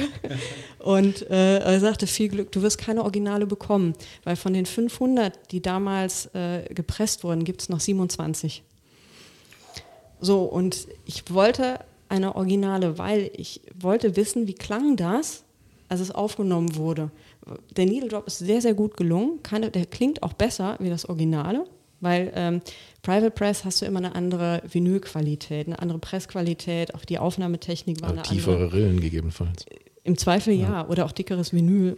[0.79, 5.51] Und äh, er sagte, viel Glück, du wirst keine Originale bekommen, weil von den 500,
[5.51, 8.63] die damals äh, gepresst wurden, gibt es noch 27.
[10.21, 15.43] So, und ich wollte eine Originale, weil ich wollte wissen, wie klang das,
[15.89, 17.11] als es aufgenommen wurde.
[17.75, 19.43] Der Needle Drop ist sehr, sehr gut gelungen.
[19.43, 21.65] Keine, der klingt auch besser wie das Originale,
[21.99, 22.61] weil ähm,
[23.05, 28.09] Private Press hast du immer eine andere Vinylqualität, eine andere Pressqualität, auch die Aufnahmetechnik war
[28.09, 28.73] Also eine tiefere andere.
[28.73, 29.65] Rillen gegebenenfalls.
[30.03, 31.95] Im Zweifel ja, oder auch dickeres Vinyl.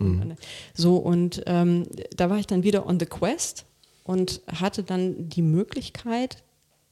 [0.74, 3.66] So, und ähm, da war ich dann wieder on the quest
[4.04, 6.44] und hatte dann die Möglichkeit,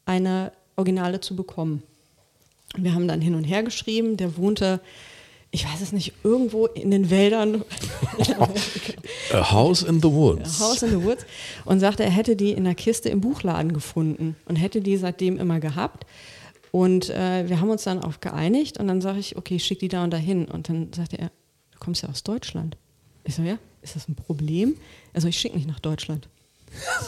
[0.05, 1.83] eine Originale zu bekommen.
[2.77, 4.79] Wir haben dann hin und her geschrieben, der wohnte,
[5.55, 7.63] ich weiß es nicht, irgendwo in den Wäldern,
[9.31, 10.59] A House in the Woods.
[10.59, 11.25] House in the Woods,
[11.63, 15.37] und sagte, er hätte die in einer Kiste im Buchladen gefunden und hätte die seitdem
[15.37, 16.05] immer gehabt.
[16.71, 19.79] Und äh, wir haben uns dann auf geeinigt und dann sage ich, okay, ich schicke
[19.79, 20.43] die da und dahin.
[20.43, 21.31] Und dann sagte er,
[21.71, 22.75] du kommst ja aus Deutschland.
[23.23, 24.75] Ich so, ja, ist das ein Problem?
[25.13, 26.27] Also ich schicke nicht nach Deutschland.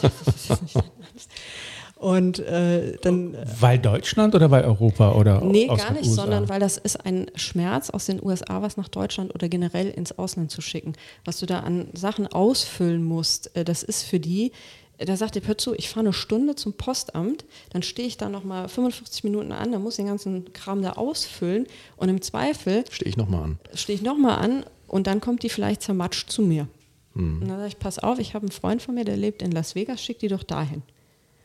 [1.98, 6.22] Und äh, dann Weil Deutschland oder weil Europa oder Nee, aus gar nicht, USA?
[6.22, 10.16] sondern weil das ist ein Schmerz aus den USA, was nach Deutschland oder generell ins
[10.16, 10.92] Ausland zu schicken.
[11.24, 14.52] Was du da an Sachen ausfüllen musst, äh, das ist für die,
[14.98, 18.16] äh, da sagt der hör zu, ich fahre eine Stunde zum Postamt, dann stehe ich
[18.16, 22.22] da nochmal 45 Minuten an, dann muss ich den ganzen Kram da ausfüllen und im
[22.22, 23.58] Zweifel Stehe ich nochmal an.
[23.74, 26.68] stehe ich nochmal an und dann kommt die vielleicht zermatscht zu mir.
[27.14, 29.50] Und dann sage ich, pass auf, ich habe einen Freund von mir, der lebt in
[29.50, 30.82] Las Vegas, schick die doch dahin.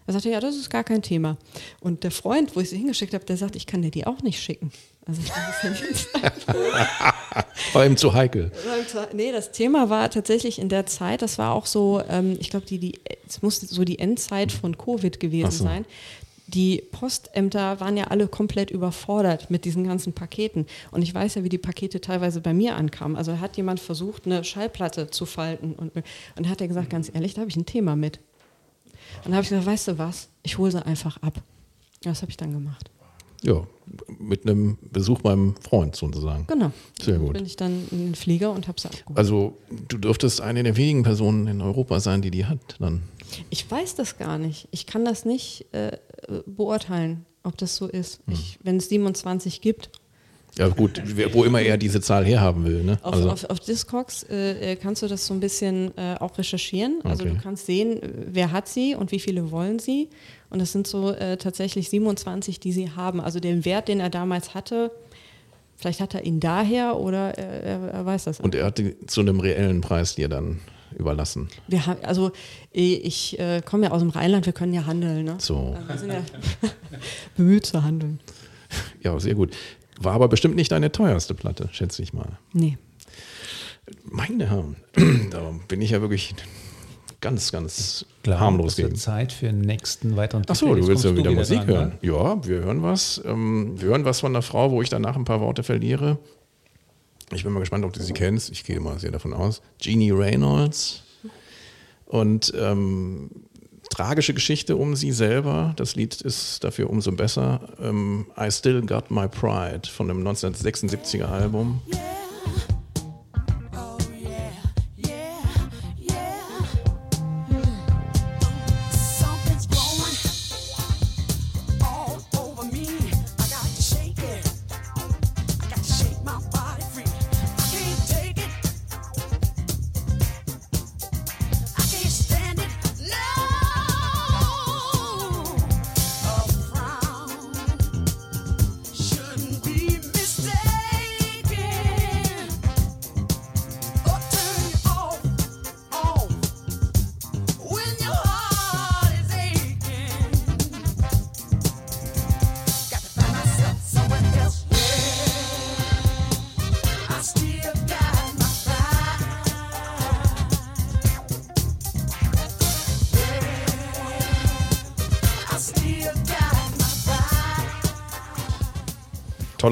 [0.06, 1.38] Er sagte, ja, das ist gar kein Thema.
[1.80, 4.22] Und der Freund, wo ich sie hingeschickt habe, der sagt, ich kann dir die auch
[4.22, 4.72] nicht schicken.
[5.06, 8.52] Also ich dachte, das ist ja nicht War ihm zu heikel.
[9.14, 12.66] Nee, das Thema war tatsächlich in der Zeit, das war auch so, ähm, ich glaube,
[12.66, 15.64] die, die, es musste so die Endzeit von Covid gewesen so.
[15.66, 15.86] sein.
[16.48, 20.68] Die Postämter waren ja alle komplett überfordert mit diesen ganzen Paketen.
[20.92, 23.18] Und ich weiß ja, wie die Pakete teilweise bei mir ankamen.
[23.18, 25.74] Also hat jemand versucht, eine Schallplatte zu falten.
[25.74, 28.20] Und, und dann hat er gesagt, ganz ehrlich, da habe ich ein Thema mit.
[29.18, 31.42] Und dann habe ich gesagt, weißt du was, ich hole sie einfach ab.
[32.02, 32.90] Das habe ich dann gemacht.
[33.44, 33.68] Ja,
[34.20, 36.48] mit einem Besuch beim Freund sozusagen.
[36.48, 36.72] Genau.
[37.02, 37.34] Sehr gut.
[37.34, 39.18] Bin ich dann in den Flieger und habe sie abgeholt.
[39.18, 39.58] Also
[39.90, 42.60] du dürftest eine der wenigen Personen in Europa sein, die die hat.
[42.80, 43.04] Dann
[43.50, 44.70] Ich weiß das gar nicht.
[44.72, 45.98] Ich kann das nicht äh,
[46.46, 48.22] beurteilen, ob das so ist.
[48.28, 48.38] Hm.
[48.64, 49.92] Wenn es 27 gibt.
[50.58, 51.02] Ja gut,
[51.34, 52.84] wo immer er diese Zahl herhaben will.
[52.84, 53.00] Ne?
[53.02, 56.38] Auf, Also, auf, auf Discogs äh, äh, kannst du das so ein bisschen äh, auch
[56.38, 57.00] recherchieren.
[57.04, 57.34] Also Okay.
[57.36, 60.10] du kannst sehen, äh, wer hat sie und wie viele wollen sie.
[60.50, 63.20] Und das sind so äh, tatsächlich 27, die sie haben.
[63.20, 64.92] Also den Wert, den er damals hatte,
[65.76, 68.40] vielleicht hat er ihn daher oder er, er, er weiß das.
[68.40, 70.60] und er hat die zu einem reellen Preis dir dann
[70.96, 71.50] überlassen.
[71.68, 72.32] Wir haben, also
[72.72, 75.26] ich äh, komme ja aus dem Rheinland, wir können ja handeln.
[75.26, 75.36] Ne?
[75.40, 75.76] So.
[75.88, 76.22] Wir sind ja
[77.36, 78.20] bemüht zu handeln.
[79.02, 79.56] Ja, sehr gut.
[80.00, 82.38] War aber bestimmt nicht deine teuerste Platte, schätze ich mal.
[82.54, 82.78] Nee.
[84.06, 84.76] Meine Herren,
[85.32, 86.34] da bin ich ja wirklich
[87.22, 88.96] ganz, ganz Klar, harmlos gegen.
[88.96, 90.82] Zeit für den nächsten weiteren Ach so, Titel.
[90.82, 91.90] du willst ja wieder du Musik dran, hören.
[91.90, 91.98] ne?
[92.02, 93.22] Ja, wir hören was.
[93.26, 96.18] Ähm, wir hören was von einer Frau, wo ich danach ein paar Worte verliere.
[97.32, 98.52] Ich bin mal gespannt, ob du sie kennst.
[98.52, 99.62] Ich gehe mal sehr davon aus.
[99.80, 101.04] Jeannie Reynolds.
[102.06, 103.30] Und ähm,
[103.90, 105.74] tragische Geschichte um sie selber.
[105.76, 107.62] Das Lied ist dafür umso besser.
[107.82, 111.82] Ähm, I Still Got My Pride von dem 1976er Album.
[111.92, 112.73] Oh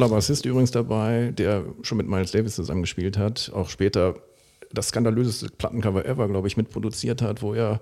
[0.02, 4.16] Toller Bassist übrigens dabei, der schon mit Miles Davis zusammengespielt hat, auch später
[4.74, 7.82] das skandalöseste Plattencover ever, glaube ich, mitproduziert hat, wo er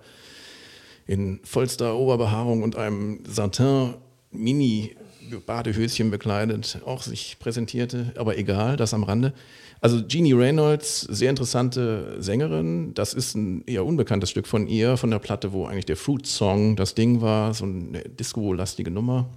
[1.07, 3.93] in vollster Oberbehaarung und einem Satin
[4.31, 4.97] Mini
[5.45, 9.31] Badehöschen bekleidet auch sich präsentierte, aber egal, das am Rande.
[9.79, 12.93] Also Jeannie Reynolds, sehr interessante Sängerin.
[12.95, 16.27] Das ist ein eher unbekanntes Stück von ihr, von der Platte, wo eigentlich der Fruit
[16.27, 19.29] Song das Ding war, so eine Disco-lastige Nummer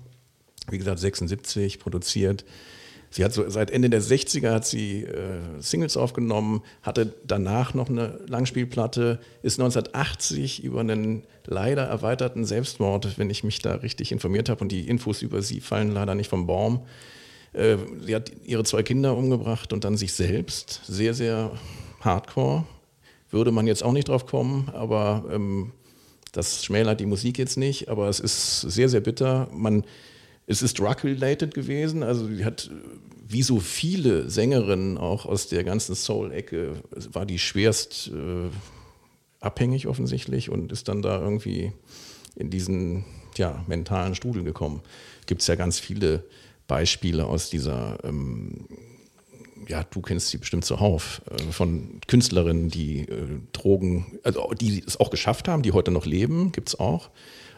[0.70, 2.44] wie gesagt, 76 produziert.
[3.12, 7.90] Sie hat so seit Ende der 60er hat sie äh, Singles aufgenommen, hatte danach noch
[7.90, 14.48] eine Langspielplatte, ist 1980 über einen leider erweiterten Selbstmord, wenn ich mich da richtig informiert
[14.48, 16.86] habe und die Infos über sie fallen leider nicht vom Baum.
[17.52, 20.80] Äh, sie hat ihre zwei Kinder umgebracht und dann sich selbst.
[20.86, 21.52] Sehr, sehr
[22.00, 22.64] hardcore.
[23.30, 25.72] Würde man jetzt auch nicht drauf kommen, aber ähm,
[26.32, 29.48] das schmälert die Musik jetzt nicht, aber es ist sehr, sehr bitter.
[29.52, 29.84] Man,
[30.46, 32.70] es ist drug-related gewesen, also sie hat,
[33.28, 36.82] wie so viele Sängerinnen auch aus der ganzen Soul-Ecke,
[37.12, 38.50] war die schwerst äh,
[39.40, 41.72] abhängig offensichtlich und ist dann da irgendwie
[42.36, 43.04] in diesen
[43.36, 44.82] ja, mentalen Strudel gekommen.
[45.26, 46.24] Gibt es ja ganz viele
[46.66, 48.66] Beispiele aus dieser ähm,
[49.68, 54.98] ja, du kennst sie bestimmt zuhauf, äh, von Künstlerinnen, die äh, Drogen, also die es
[54.98, 57.10] auch geschafft haben, die heute noch leben, gibt es auch.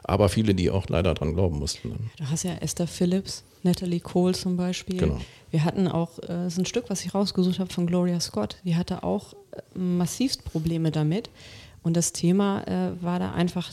[0.05, 1.89] Aber viele, die auch leider dran glauben mussten.
[1.89, 1.97] ne?
[2.19, 4.99] Du hast ja Esther Phillips, Natalie Cole zum Beispiel.
[4.99, 5.19] Genau.
[5.51, 8.59] Wir hatten auch, äh, das ist ein Stück, was ich rausgesucht habe von Gloria Scott.
[8.65, 11.31] Die hatte auch äh, massivst Probleme damit.
[11.83, 13.73] Und das Thema äh, war da einfach,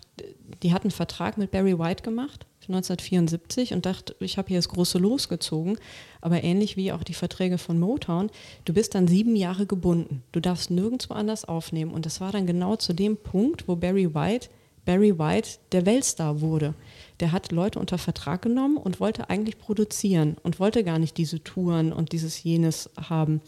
[0.64, 4.70] die hat einen Vertrag mit Barry White gemacht, 1974, und dachte, ich habe hier das
[4.70, 5.78] große Los gezogen.
[6.20, 8.30] Aber ähnlich wie auch die Verträge von Motown,
[8.66, 10.24] du bist dann sieben Jahre gebunden.
[10.32, 11.92] Du darfst nirgendwo anders aufnehmen.
[11.92, 14.50] Und das war dann genau zu dem Punkt, wo Barry White
[14.86, 16.74] Barry White der Weltstar wurde.
[17.20, 21.44] Der hat Leute unter Vertrag genommen und wollte eigentlich produzieren und wollte gar nicht diese
[21.44, 23.42] Touren und dieses jenes haben.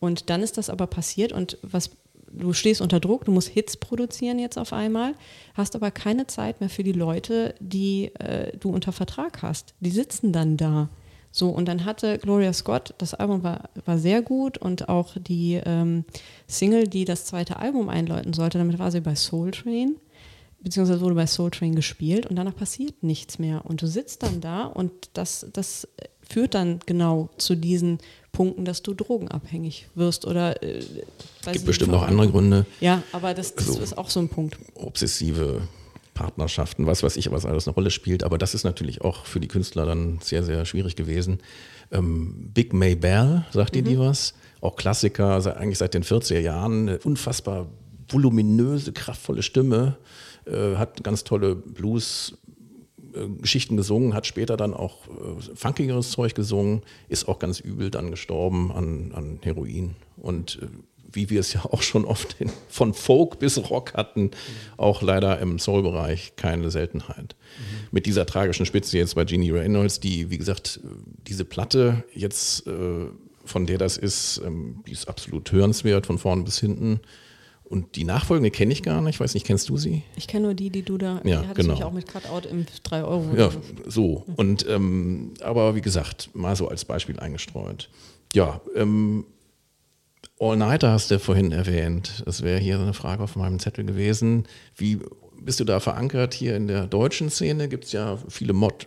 [0.00, 1.90] Und dann ist das aber passiert und was
[2.32, 5.14] du stehst unter Druck, du musst Hits produzieren jetzt auf einmal,
[5.54, 9.74] hast aber keine Zeit mehr für die Leute, die äh, du unter Vertrag hast.
[9.80, 10.88] Die sitzen dann da.
[11.30, 15.60] So, und dann hatte Gloria Scott, das Album war, war sehr gut und auch die
[15.64, 16.04] ähm,
[16.46, 19.96] Single, die das zweite Album einläuten sollte, damit war sie bei Soul Train
[20.62, 23.64] beziehungsweise wurde bei Soul Train gespielt und danach passiert nichts mehr.
[23.66, 25.88] Und du sitzt dann da und das, das
[26.28, 27.98] führt dann genau zu diesen
[28.32, 30.82] Punkten, dass du drogenabhängig wirst oder äh,
[31.44, 33.80] weiß Gibt bestimmt noch andere Gründe, Ja, aber das, das So.
[33.80, 34.56] ist auch so ein Punkt.
[34.74, 35.62] obsessive
[36.14, 38.22] Partnerschaften, was weiß ich, was alles eine Rolle spielt.
[38.22, 41.40] Aber das ist natürlich auch für die Künstler dann sehr, sehr schwierig gewesen.
[41.90, 44.34] Ähm, Big May Bell, sagt ihr die was?
[44.60, 47.66] Auch Klassiker, eigentlich seit den 40er Jahren, eine unfassbar
[48.08, 49.96] voluminöse, kraftvolle Stimme,
[50.46, 52.38] äh, hat ganz tolle Blues.
[53.14, 57.90] äh, Geschichten gesungen, hat später dann auch äh, funkigeres Zeug gesungen, ist auch ganz übel
[57.90, 59.94] dann gestorben an, an Heroin.
[60.16, 60.66] Und äh,
[61.14, 64.30] wie wir es ja auch schon oft in, von Folk bis Rock hatten,
[64.76, 67.36] auch leider im Soul-Bereich keine Seltenheit.
[67.90, 70.80] Mit dieser tragischen Spitze jetzt bei Jeannie Reynolds, die, wie gesagt,
[71.26, 73.06] diese Platte jetzt, äh,
[73.44, 77.00] von der das ist, ähm, die ist absolut hörenswert von vorn bis hinten.
[77.72, 79.14] Und die nachfolgende kenne ich gar nicht.
[79.14, 80.02] Ich weiß nicht, kennst du sie?
[80.16, 81.72] Ich kenne nur die, die du da, Ja, die genau.
[81.72, 83.34] mich auch mit Cutout im 3 Euro.
[83.34, 83.50] Ja,
[83.86, 84.24] so.
[84.36, 87.88] Und ähm, aber wie gesagt, mal so als Beispiel eingestreut.
[88.34, 89.24] Ja, ähm,
[90.38, 92.22] All Nighter hast du vorhin erwähnt.
[92.26, 94.46] Das wäre hier so eine Frage auf meinem Zettel gewesen.
[94.76, 94.98] Wie
[95.40, 97.68] bist du da verankert hier in der deutschen Szene?
[97.68, 98.86] Gibt es ja viele Mod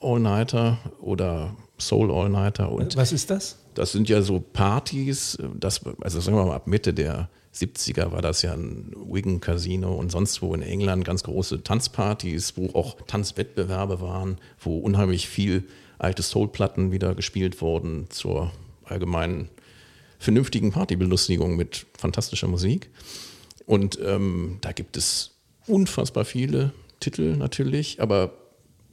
[0.00, 3.58] All Nighter oder Soul All Nighter und Was ist das?
[3.74, 8.20] das sind ja so Partys, das, also sagen wir mal ab Mitte der 70er war
[8.20, 12.96] das ja ein Wigan Casino und sonst wo in England ganz große Tanzpartys, wo auch
[13.06, 15.64] Tanzwettbewerbe waren, wo unheimlich viel
[15.98, 18.52] alte Soulplatten wieder gespielt wurden zur
[18.84, 19.48] allgemeinen
[20.18, 22.90] vernünftigen Partybelustigung mit fantastischer Musik.
[23.64, 25.32] Und ähm, da gibt es
[25.66, 28.32] unfassbar viele Titel natürlich, aber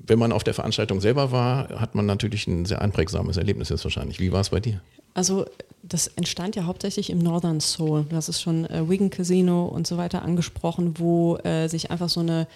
[0.05, 3.83] wenn man auf der Veranstaltung selber war, hat man natürlich ein sehr einprägsames Erlebnis jetzt
[3.83, 4.19] wahrscheinlich.
[4.19, 4.81] Wie war es bei dir?
[5.13, 5.45] Also
[5.83, 8.05] das entstand ja hauptsächlich im Northern Soul.
[8.09, 12.09] Du hast es schon äh, Wigan Casino und so weiter angesprochen, wo äh, sich einfach
[12.09, 12.47] so eine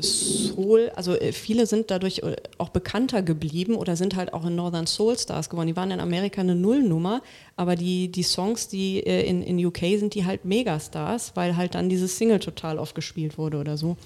[0.00, 4.56] Soul, also äh, viele sind dadurch äh, auch bekannter geblieben oder sind halt auch in
[4.56, 5.68] Northern Soul Stars geworden.
[5.68, 7.22] Die waren in Amerika eine Nullnummer,
[7.56, 11.76] aber die, die Songs, die äh, in, in UK sind, die halt Megastars, weil halt
[11.76, 13.96] dann dieses Single total oft gespielt wurde oder so.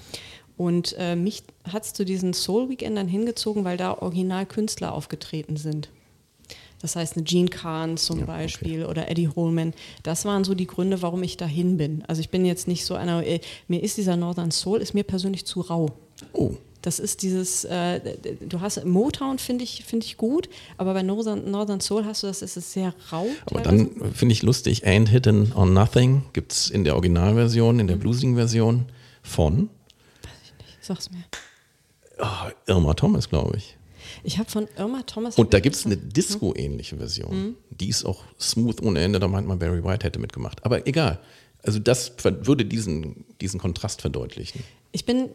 [0.57, 5.89] Und äh, mich hat es zu diesen Soul Weekendern hingezogen, weil da Originalkünstler aufgetreten sind.
[6.81, 9.73] Das heißt, eine Gene Kahn zum Beispiel oder Eddie Holman.
[10.03, 12.03] Das waren so die Gründe, warum ich dahin bin.
[12.07, 15.03] Also ich bin jetzt nicht so einer, äh, mir ist dieser Northern Soul, ist mir
[15.03, 15.89] persönlich zu rau.
[16.31, 16.51] Oh,
[16.81, 17.99] Das ist dieses, äh,
[18.47, 22.27] du hast Motown finde ich, finde ich gut, aber bei Northern, Northern Soul hast du
[22.27, 23.25] das, ist es sehr rau.
[23.45, 23.89] aber teilweise.
[23.99, 27.97] dann finde ich lustig, Ain't Hidden on Nothing gibt es in der Originalversion, in der
[27.97, 28.85] bluesigen Version
[29.21, 29.69] von
[30.81, 31.23] Sag's mir.
[32.19, 33.75] ah, Irma Thomas, glaube ich.
[34.23, 35.37] Ich habe von Irma Thomas.
[35.37, 37.55] Und da gibt es eine Disco-ähnliche Version.
[37.69, 40.63] Die ist auch smooth ohne Ende, da meint man, Barry White hätte mitgemacht.
[40.65, 41.19] Aber egal.
[41.63, 44.63] Also das würde diesen, diesen Kontrast verdeutlichen.
[44.91, 45.29] Ich bin,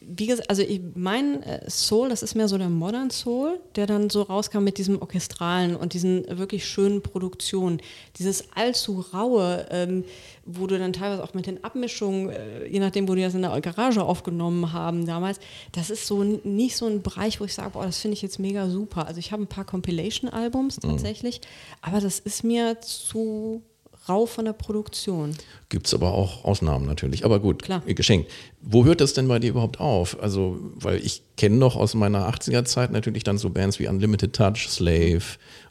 [0.00, 3.86] wie gesagt, also ich, mein äh, Soul, das ist mehr so der Modern Soul, der
[3.86, 7.82] dann so rauskam mit diesem Orchestralen und diesen wirklich schönen Produktionen.
[8.18, 10.04] Dieses allzu raue, ähm,
[10.46, 13.42] wo du dann teilweise auch mit den Abmischungen, äh, je nachdem, wo die das in
[13.42, 15.40] der Garage aufgenommen haben damals,
[15.72, 18.38] das ist so nicht so ein Bereich, wo ich sage, boah, das finde ich jetzt
[18.38, 19.06] mega super.
[19.06, 21.42] Also ich habe ein paar Compilation-Albums tatsächlich,
[21.82, 23.62] aber das ist mir zu
[24.08, 25.36] rau von der Produktion.
[25.68, 27.24] Gibt es aber auch Ausnahmen natürlich.
[27.24, 27.82] Aber gut, Klar.
[27.86, 28.30] geschenkt.
[28.62, 30.20] Wo hört das denn bei dir überhaupt auf?
[30.22, 34.68] Also, weil ich kenne noch aus meiner 80er-Zeit natürlich dann so Bands wie Unlimited Touch,
[34.68, 35.22] Slave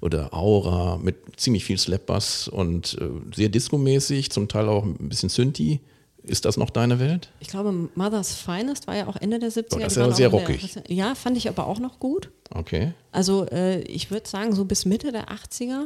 [0.02, 5.30] oder Aura mit ziemlich viel Slapbass und äh, sehr discomäßig, zum Teil auch ein bisschen
[5.30, 5.80] Synthi.
[6.24, 7.30] Ist das noch deine Welt?
[7.40, 9.76] Ich glaube, Mother's Finest war ja auch Ende der 70er.
[9.76, 10.76] Oh, das ist ja sehr in der- rockig.
[10.88, 12.32] ja, fand ich aber auch noch gut.
[12.50, 12.94] Okay.
[13.12, 15.86] Also äh, ich würde sagen, so bis Mitte der 80er.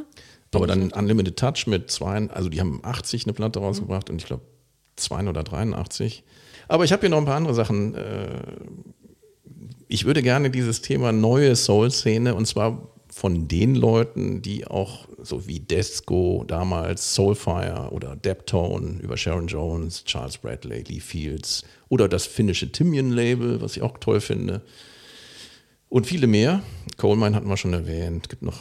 [0.52, 4.26] Aber dann Unlimited Touch mit zwei, also die haben 80 eine Platte rausgebracht und ich
[4.26, 4.42] glaube
[4.96, 6.24] 2 oder 83.
[6.68, 7.94] Aber ich habe hier noch ein paar andere Sachen.
[7.94, 8.42] äh,
[9.88, 15.46] Ich würde gerne dieses Thema neue Soul-Szene und zwar von den Leuten, die auch so
[15.46, 22.26] wie Desco damals, Soulfire oder Deptone über Sharon Jones, Charles Bradley, Lee Fields oder das
[22.26, 24.62] finnische Timian-Label, was ich auch toll finde.
[25.88, 26.62] Und viele mehr.
[26.98, 28.28] Coalmine hatten wir schon erwähnt.
[28.28, 28.58] Gibt noch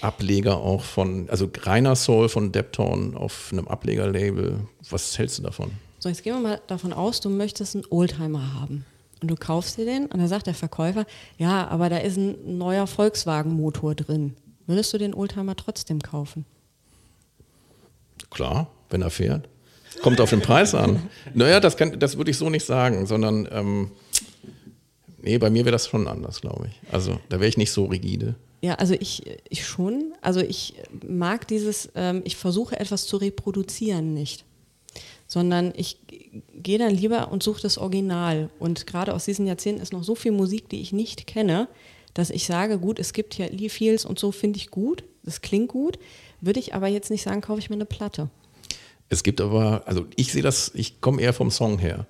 [0.00, 4.60] Ableger auch von, also reiner Soul von Deptone auf einem Ablegerlabel.
[4.90, 5.70] Was hältst du davon?
[5.98, 8.84] So, jetzt gehen wir mal davon aus, du möchtest einen Oldtimer haben.
[9.20, 11.04] Und du kaufst dir den und dann sagt der Verkäufer,
[11.38, 14.36] ja, aber da ist ein neuer Volkswagen-Motor drin.
[14.66, 16.44] Würdest du den Oldtimer trotzdem kaufen?
[18.30, 19.48] Klar, wenn er fährt.
[20.02, 21.08] Kommt auf den Preis an.
[21.34, 23.90] Naja, das, kann, das würde ich so nicht sagen, sondern ähm,
[25.20, 26.92] nee, bei mir wäre das schon anders, glaube ich.
[26.92, 28.36] Also da wäre ich nicht so rigide.
[28.60, 30.14] Ja, also ich, ich schon.
[30.20, 30.74] Also ich
[31.06, 34.44] mag dieses, ähm, ich versuche etwas zu reproduzieren nicht,
[35.26, 35.98] sondern ich
[36.54, 38.50] gehe dann lieber und suche das Original.
[38.58, 41.68] Und gerade aus diesen Jahrzehnten ist noch so viel Musik, die ich nicht kenne,
[42.14, 45.40] dass ich sage, gut, es gibt ja Lee Fields und so finde ich gut, das
[45.40, 45.98] klingt gut,
[46.40, 48.28] würde ich aber jetzt nicht sagen, kaufe ich mir eine Platte.
[49.08, 52.06] Es gibt aber, also ich sehe das, ich komme eher vom Song her,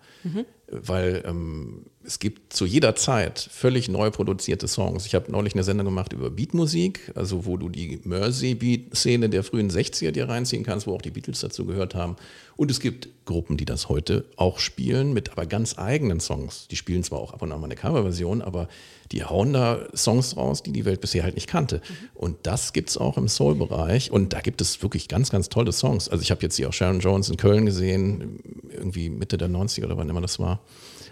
[0.70, 5.06] weil ähm, es gibt zu jeder Zeit völlig neu produzierte Songs.
[5.06, 9.70] Ich habe neulich eine Sendung gemacht über Beatmusik, also wo du die Mersey-Beat-Szene der frühen
[9.70, 12.16] 60er dir reinziehen kannst, wo auch die Beatles dazu gehört haben.
[12.56, 16.66] Und es gibt Gruppen, die das heute auch spielen, mit aber ganz eigenen Songs.
[16.68, 18.68] Die spielen zwar auch ab und an mal eine Coverversion, aber
[19.12, 21.80] die hauen da Songs raus, die die Welt bisher halt nicht kannte.
[22.14, 24.10] Und das gibt es auch im Soul-Bereich.
[24.10, 26.08] Und da gibt es wirklich ganz, ganz tolle Songs.
[26.08, 28.40] Also ich habe jetzt hier auch Sharon Jones in Köln gesehen,
[28.70, 30.60] irgendwie Mitte der 90er oder wann immer das war.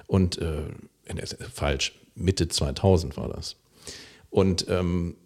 [0.07, 0.63] Und äh,
[1.53, 3.57] falsch, Mitte 2000 war das.
[4.31, 5.17] Und ähm,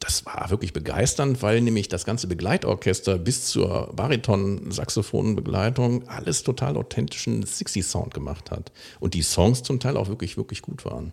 [0.00, 7.44] das war wirklich begeisternd, weil nämlich das ganze Begleitorchester bis zur Bariton-Saxophon-Begleitung alles total authentischen
[7.44, 8.72] 60-Sound gemacht hat.
[9.00, 11.12] Und die Songs zum Teil auch wirklich, wirklich gut waren.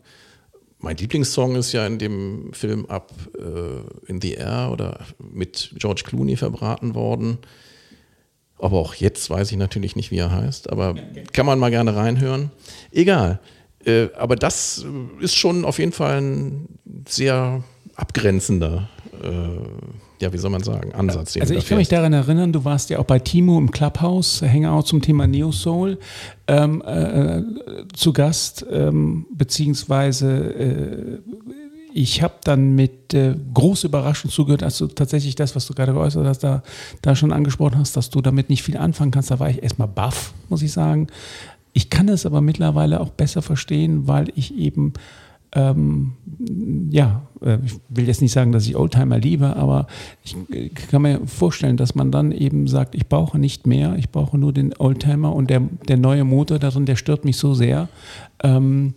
[0.81, 6.01] Mein Lieblingssong ist ja in dem Film Up äh, in the Air oder mit George
[6.05, 7.37] Clooney verbraten worden.
[8.57, 10.95] Aber auch jetzt weiß ich natürlich nicht, wie er heißt, aber
[11.33, 12.51] kann man mal gerne reinhören.
[12.91, 13.39] Egal.
[13.85, 14.85] Äh, aber das
[15.19, 16.67] ist schon auf jeden Fall ein
[17.07, 17.63] sehr
[17.95, 18.89] abgrenzender,
[19.23, 19.29] äh,
[20.21, 21.35] ja, wie soll man sagen, Ansatz.
[21.37, 24.83] Also ich kann mich daran erinnern, du warst ja auch bei Timo im Clubhouse, Hangout
[24.83, 25.97] zum Thema Neo Soul
[26.47, 27.41] ähm, äh,
[27.93, 31.19] zu Gast, ähm, beziehungsweise äh,
[31.93, 35.93] ich habe dann mit äh, großer Überraschung zugehört, als du tatsächlich das, was du gerade
[35.93, 36.63] geäußert hast, da,
[37.01, 39.31] da schon angesprochen hast, dass du damit nicht viel anfangen kannst.
[39.31, 41.07] Da war ich erstmal baff, muss ich sagen.
[41.73, 44.93] Ich kann es aber mittlerweile auch besser verstehen, weil ich eben
[45.53, 46.13] ähm,
[46.89, 49.87] ja, äh, ich will jetzt nicht sagen, dass ich Oldtimer liebe, aber
[50.23, 50.35] ich
[50.89, 54.53] kann mir vorstellen, dass man dann eben sagt, ich brauche nicht mehr, ich brauche nur
[54.53, 57.89] den Oldtimer und der, der neue Motor darin, der stört mich so sehr.
[58.43, 58.93] Ähm,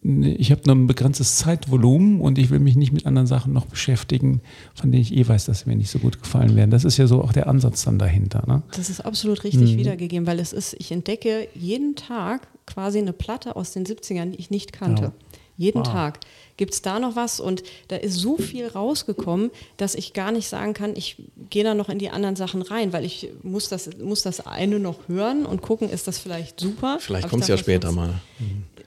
[0.00, 3.66] ich habe nur ein begrenztes Zeitvolumen und ich will mich nicht mit anderen Sachen noch
[3.66, 4.40] beschäftigen,
[4.74, 6.70] von denen ich eh weiß, dass sie mir nicht so gut gefallen werden.
[6.70, 8.44] Das ist ja so auch der Ansatz dann dahinter.
[8.46, 8.62] Ne?
[8.76, 13.56] Das ist absolut richtig wiedergegeben, weil es ist, ich entdecke jeden Tag quasi eine Platte
[13.56, 15.02] aus den 70ern, die ich nicht kannte.
[15.02, 15.12] Ja.
[15.58, 16.20] Jeden Tag.
[16.56, 17.38] Gibt es da noch was?
[17.40, 21.16] Und da ist so viel rausgekommen, dass ich gar nicht sagen kann, ich
[21.50, 24.78] gehe da noch in die anderen Sachen rein, weil ich muss das, muss das eine
[24.78, 26.98] noch hören und gucken, ist das vielleicht super.
[27.00, 28.14] Vielleicht kommt es ja später mal.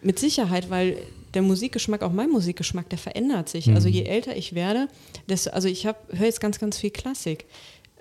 [0.02, 0.98] Mit Sicherheit, weil
[1.34, 3.70] der Musikgeschmack, auch mein Musikgeschmack, der verändert sich.
[3.70, 3.94] Also Mhm.
[3.94, 4.88] je älter ich werde,
[5.30, 5.96] desto, also ich höre
[6.26, 7.46] jetzt ganz, ganz viel Klassik.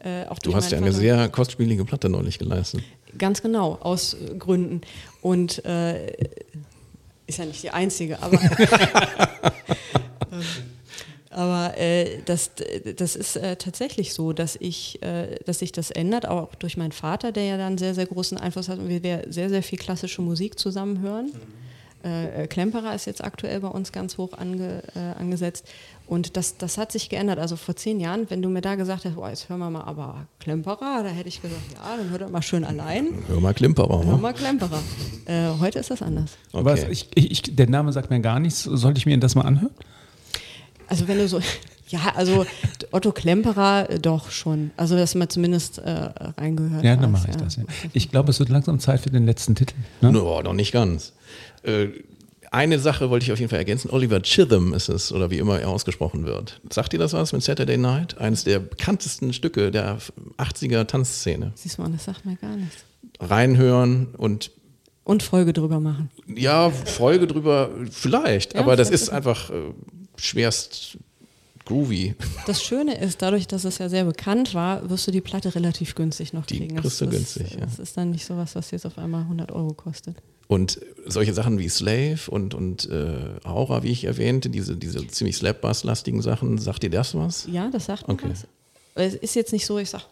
[0.02, 0.98] Äh, Du hast ja eine Vater.
[0.98, 2.82] sehr kostspielige Platte neulich geleistet.
[3.18, 4.80] Ganz genau, aus Gründen.
[5.20, 6.12] Und äh,
[7.30, 8.38] ist ja nicht die einzige, aber,
[11.30, 12.50] aber äh, das,
[12.96, 16.92] das ist äh, tatsächlich so, dass, ich, äh, dass sich das ändert, auch durch meinen
[16.92, 20.22] Vater, der ja dann sehr, sehr großen Einfluss hat und wir sehr, sehr viel klassische
[20.22, 21.32] Musik zusammen hören.
[22.02, 25.66] Äh, äh, Klemperer ist jetzt aktuell bei uns ganz hoch ange, äh, angesetzt.
[26.10, 27.38] Und das, das hat sich geändert.
[27.38, 29.82] Also vor zehn Jahren, wenn du mir da gesagt hast, boah, jetzt hören wir mal
[29.84, 33.10] aber Klemperer, da hätte ich gesagt, ja, dann hört er mal schön allein.
[33.28, 34.04] Hör mal Klimperer.
[34.04, 34.20] Hör Ne?
[34.20, 34.80] mal Klemperer.
[35.26, 36.32] Äh, heute ist das anders.
[36.52, 36.88] Aber Okay.
[36.90, 38.64] ich, ich, der Name sagt mir gar nichts.
[38.64, 39.70] Sollte ich mir das mal anhören?
[40.88, 41.40] Also wenn du so,
[41.90, 42.44] ja, also
[42.90, 44.72] Otto Klemperer äh, doch schon.
[44.76, 45.90] Also dass man zumindest äh,
[46.38, 47.54] reingehört Ja, dann mache ich das.
[47.54, 47.62] Ja.
[47.92, 49.74] Ich glaube, es wird langsam Zeit für den letzten Titel.
[50.00, 50.10] Ne?
[50.10, 51.12] No, noch nicht ganz.
[51.62, 51.88] Äh,
[52.50, 53.90] eine Sache wollte ich auf jeden Fall ergänzen.
[53.90, 56.60] Oliver Chisholm ist es, oder wie immer er ausgesprochen wird.
[56.72, 58.18] Sagt ihr das was mit Saturday Night?
[58.18, 59.98] Eines der bekanntesten Stücke der
[60.38, 61.52] 80er Tanzszene.
[61.54, 62.84] Siehst du mal, das sagt mir gar nichts.
[63.20, 64.50] Reinhören und
[65.04, 66.10] Und Folge drüber machen.
[66.26, 69.54] ja, Folge drüber, vielleicht, Ja, aber das vielleicht ist ist- einfach äh,
[70.16, 70.98] schwerst
[71.66, 72.14] groovy.
[72.46, 75.94] Das Schöne ist, dadurch, dass es ja sehr bekannt war, wirst du die Platte relativ
[75.94, 76.76] günstig noch Die kriegen.
[76.76, 77.60] kriegst du das, günstig, ja.
[77.60, 80.16] Das ist dann nicht sowas, was jetzt auf einmal 100 Euro kostet.
[80.50, 85.36] Und solche Sachen wie Slave und, und äh, Aura, wie ich erwähnte, diese, diese ziemlich
[85.36, 87.46] Slap-Bass-lastigen Sachen, sagt dir das was?
[87.48, 88.30] Ja, das sagt mir Okay.
[88.30, 88.46] was.
[88.96, 90.02] Aber Es ist jetzt nicht so, ich sage,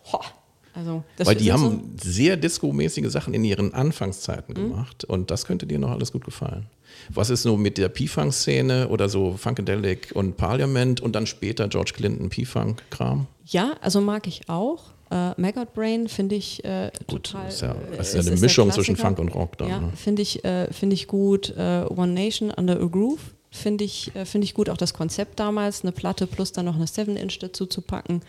[0.75, 4.69] also das Weil die haben sehr disco-mäßige Sachen in ihren Anfangszeiten Mhm.
[4.71, 6.67] gemacht und das könnte dir noch alles gut gefallen.
[7.11, 11.93] Was ist so mit der P-Funk-Szene oder so Funkadelic und Parliament und dann später George
[11.97, 13.27] Clinton P-Funk-Kram?
[13.47, 14.93] Ja, also mag ich auch.
[15.11, 17.49] Äh, Maggot Brain finde ich äh, total.
[17.49, 18.97] ist ja- äh, das ist ja eine der Mischung zwischen.
[18.97, 19.93] Funk und Rock dann, Ja, ne?
[19.97, 21.51] finde ich, äh, finde ich gut.
[21.57, 24.69] Äh, One Nation Under a Groove finde ich, äh, finde ich gut.
[24.69, 28.21] Auch das Konzept damals, eine Platte plus dann noch eine 7-Inch dazu zu packen,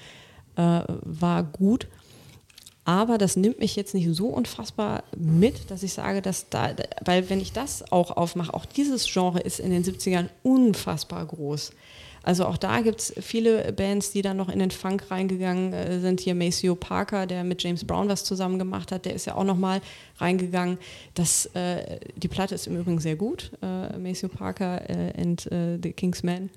[0.55, 1.87] äh, war gut.
[2.85, 6.71] Aber das nimmt mich jetzt nicht so unfassbar mit, dass ich sage, dass da,
[7.05, 11.71] weil wenn ich das auch aufmache, auch dieses Genre ist in den 70ern unfassbar groß.
[12.23, 15.99] Also auch da gibt es viele Bands, die dann noch in den Funk reingegangen äh,
[15.99, 16.19] sind.
[16.19, 19.43] Hier Maceo Parker, der mit James Brown was zusammen gemacht hat, der ist ja auch
[19.43, 19.81] nochmal
[20.17, 20.77] reingegangen.
[21.13, 25.77] Das, äh, die Platte ist im Übrigen sehr gut, äh, Maceo Parker äh, and äh,
[25.81, 26.49] the King's Man.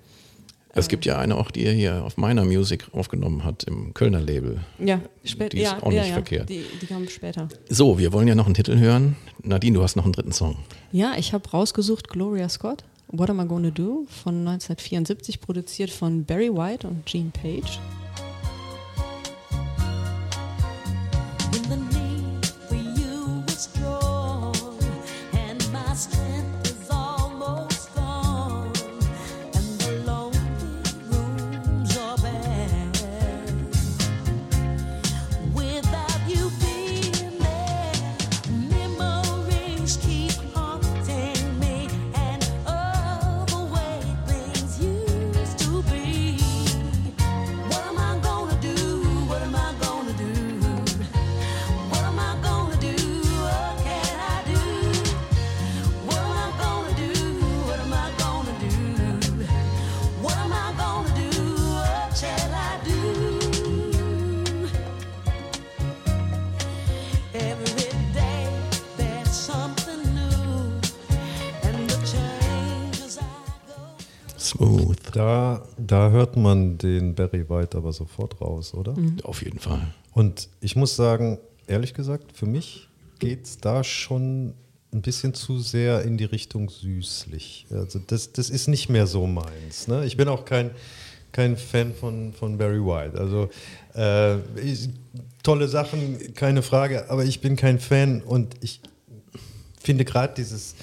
[0.74, 4.20] Es gibt ja eine auch, die er hier auf meiner Music aufgenommen hat, im Kölner
[4.20, 4.60] Label.
[4.78, 5.50] Ja, später.
[5.50, 6.12] Die ist ja, auch nicht ja, ja.
[6.14, 6.48] verkehrt.
[6.48, 7.48] Die, die kam später.
[7.68, 9.16] So, wir wollen ja noch einen Titel hören.
[9.42, 10.56] Nadine, du hast noch einen dritten Song.
[10.90, 12.84] Ja, ich habe rausgesucht Gloria Scott,
[13.14, 17.78] What Am I Gonna Do von 1974, produziert von Barry White und Gene Page.
[75.22, 78.96] Da, da hört man den Barry White aber sofort raus, oder?
[79.22, 79.86] Auf jeden Fall.
[80.14, 82.88] Und ich muss sagen, ehrlich gesagt, für mich
[83.20, 84.54] geht es da schon
[84.92, 87.68] ein bisschen zu sehr in die Richtung süßlich.
[87.70, 89.86] Also das, das ist nicht mehr so meins.
[89.86, 90.04] Ne?
[90.06, 90.72] Ich bin auch kein,
[91.30, 93.16] kein Fan von, von Barry White.
[93.16, 93.48] Also
[93.94, 94.88] äh, ich,
[95.44, 98.80] tolle Sachen, keine Frage, aber ich bin kein Fan und ich
[99.80, 100.74] finde gerade dieses,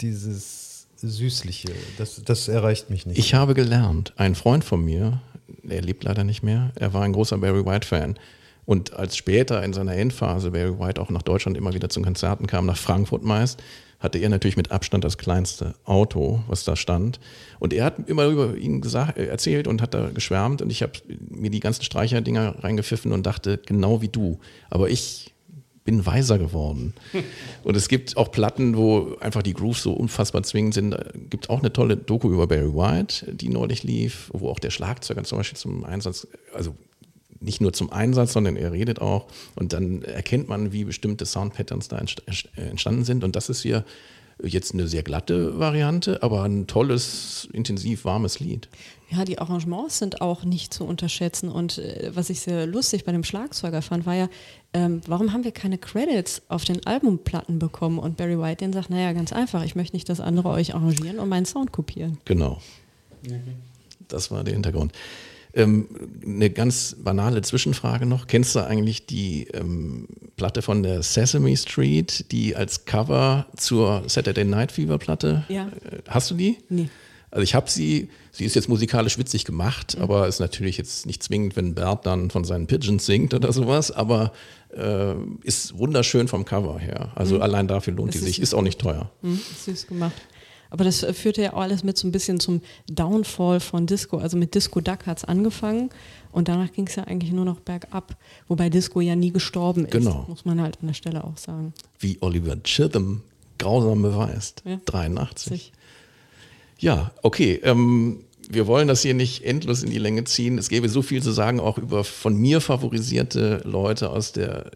[0.00, 0.61] dieses
[1.08, 3.18] Süßliche, das, das erreicht mich nicht.
[3.18, 5.20] Ich habe gelernt, ein Freund von mir,
[5.68, 8.18] er lebt leider nicht mehr, er war ein großer Barry White-Fan.
[8.64, 12.46] Und als später in seiner Endphase Barry White auch nach Deutschland immer wieder zu Konzerten
[12.46, 13.60] kam, nach Frankfurt meist,
[13.98, 17.20] hatte er natürlich mit Abstand das kleinste Auto, was da stand.
[17.60, 20.60] Und er hat immer über ihn gesagt, äh, erzählt und hat da geschwärmt.
[20.60, 20.92] Und ich habe
[21.28, 24.40] mir die ganzen Streicherdinger reingepfiffen und dachte, genau wie du.
[24.70, 25.31] Aber ich
[25.84, 26.94] bin weiser geworden.
[27.64, 30.92] Und es gibt auch Platten, wo einfach die Grooves so unfassbar zwingend sind.
[30.92, 34.70] Da gibt auch eine tolle Doku über Barry White, die neulich lief, wo auch der
[34.70, 36.74] Schlagzeuger zum Beispiel zum Einsatz, also
[37.40, 39.26] nicht nur zum Einsatz, sondern er redet auch.
[39.56, 42.22] Und dann erkennt man, wie bestimmte Soundpatterns da entst-
[42.56, 43.24] entstanden sind.
[43.24, 43.84] Und das ist hier
[44.44, 48.68] jetzt eine sehr glatte Variante, aber ein tolles, intensiv warmes Lied.
[49.10, 51.50] Ja, die Arrangements sind auch nicht zu unterschätzen.
[51.50, 54.28] Und äh, was ich sehr lustig bei dem Schlagzeuger fand, war ja,
[54.72, 57.98] ähm, warum haben wir keine Credits auf den Albumplatten bekommen?
[57.98, 61.18] Und Barry White den sagt, naja, ganz einfach, ich möchte nicht, dass andere euch arrangieren
[61.18, 62.18] und meinen Sound kopieren.
[62.24, 62.60] Genau.
[64.08, 64.92] Das war der Hintergrund.
[65.54, 65.86] Ähm,
[66.24, 68.26] eine ganz banale Zwischenfrage noch.
[68.26, 74.44] Kennst du eigentlich die ähm, Platte von der Sesame Street, die als Cover zur Saturday
[74.44, 75.44] Night Fever Platte?
[75.48, 75.68] Ja.
[75.68, 76.56] Äh, Hast du die?
[76.70, 76.88] Nee.
[77.30, 81.22] Also ich habe sie, sie ist jetzt musikalisch witzig gemacht, aber ist natürlich jetzt nicht
[81.22, 84.32] zwingend, wenn Bert dann von seinen Pigeons singt oder sowas, aber
[84.76, 87.10] äh, ist wunderschön vom Cover her.
[87.14, 89.10] Also allein dafür lohnt Das die sich, ist auch nicht teuer.
[89.22, 90.12] Hm, süß gemacht.
[90.72, 94.16] Aber das äh, führte ja auch alles mit so ein bisschen zum Downfall von Disco.
[94.16, 95.90] Also mit Disco Duck hat es angefangen
[96.32, 98.16] und danach ging es ja eigentlich nur noch bergab.
[98.48, 100.24] Wobei Disco ja nie gestorben ist, Genau.
[100.28, 101.74] muss man halt an der Stelle auch sagen.
[101.98, 103.20] Wie Oliver Chisholm
[103.58, 104.62] grausam beweist.
[104.64, 104.80] Ja.
[104.86, 105.50] 83.
[105.50, 105.72] Sich-
[106.78, 107.60] Ja, okay.
[107.62, 110.58] Ähm, wir wollen das hier nicht endlos in die Länge ziehen.
[110.58, 114.70] Es gäbe so viel zu sagen, auch über von mir favorisierte Leute aus der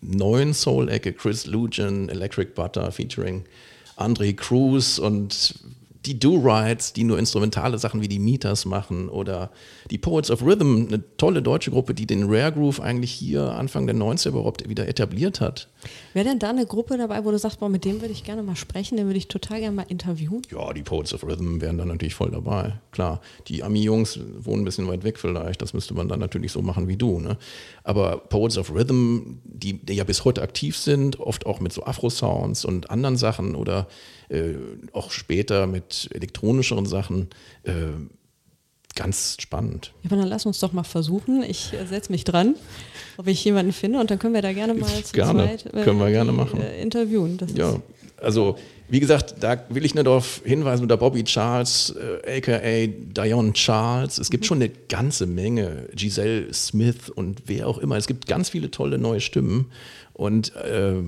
[0.00, 3.44] neuen Soul-Ecke, Chris Lujan, Electric Butter featuring
[3.96, 5.54] Andre Cruz und
[6.04, 9.50] die Do-Rides, die nur instrumentale Sachen wie die Meters machen oder
[9.90, 13.86] die Poets of Rhythm, eine tolle deutsche Gruppe, die den Rare Groove eigentlich hier Anfang
[13.86, 15.68] der 90er überhaupt wieder etabliert hat.
[16.12, 18.42] Wäre denn da eine Gruppe dabei, wo du sagst, boah, mit dem würde ich gerne
[18.42, 20.42] mal sprechen, den würde ich total gerne mal interviewen?
[20.50, 22.74] Ja, die Poets of Rhythm wären dann natürlich voll dabei.
[22.90, 26.62] Klar, die Ami-Jungs wohnen ein bisschen weit weg vielleicht, das müsste man dann natürlich so
[26.62, 27.20] machen wie du.
[27.20, 27.38] Ne?
[27.84, 31.84] Aber Poets of Rhythm, die, die ja bis heute aktiv sind, oft auch mit so
[31.84, 33.86] Afro-Sounds und anderen Sachen oder
[34.32, 34.54] äh,
[34.92, 37.28] auch später mit elektronischeren Sachen,
[37.64, 37.72] äh,
[38.94, 39.92] ganz spannend.
[40.02, 41.42] Ja, aber dann lass uns doch mal versuchen.
[41.42, 42.56] Ich äh, setze mich dran,
[43.16, 45.44] ob ich jemanden finde und dann können wir da gerne mal zu Gerne.
[45.44, 46.60] zweit äh, Können wir gerne die, machen.
[46.60, 47.38] Äh, interviewen.
[47.38, 47.76] Das Ja,
[48.20, 48.56] also
[48.88, 51.94] wie gesagt, da will ich nur darauf hinweisen, der Bobby Charles,
[52.26, 57.78] äh, aka Dion Charles, es gibt schon eine ganze Menge, Giselle Smith und wer auch
[57.78, 59.70] immer, es gibt ganz viele tolle neue Stimmen
[60.12, 61.02] und äh,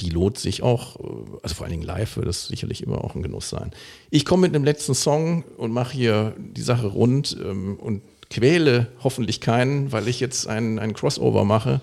[0.00, 1.02] die lohnt sich auch, äh,
[1.42, 3.70] also vor allen Dingen live wird das sicherlich immer auch ein Genuss sein.
[4.10, 8.88] Ich komme mit einem letzten Song und mache hier die Sache rund ähm, und quäle
[9.02, 11.80] hoffentlich keinen, weil ich jetzt ein, ein Crossover mache,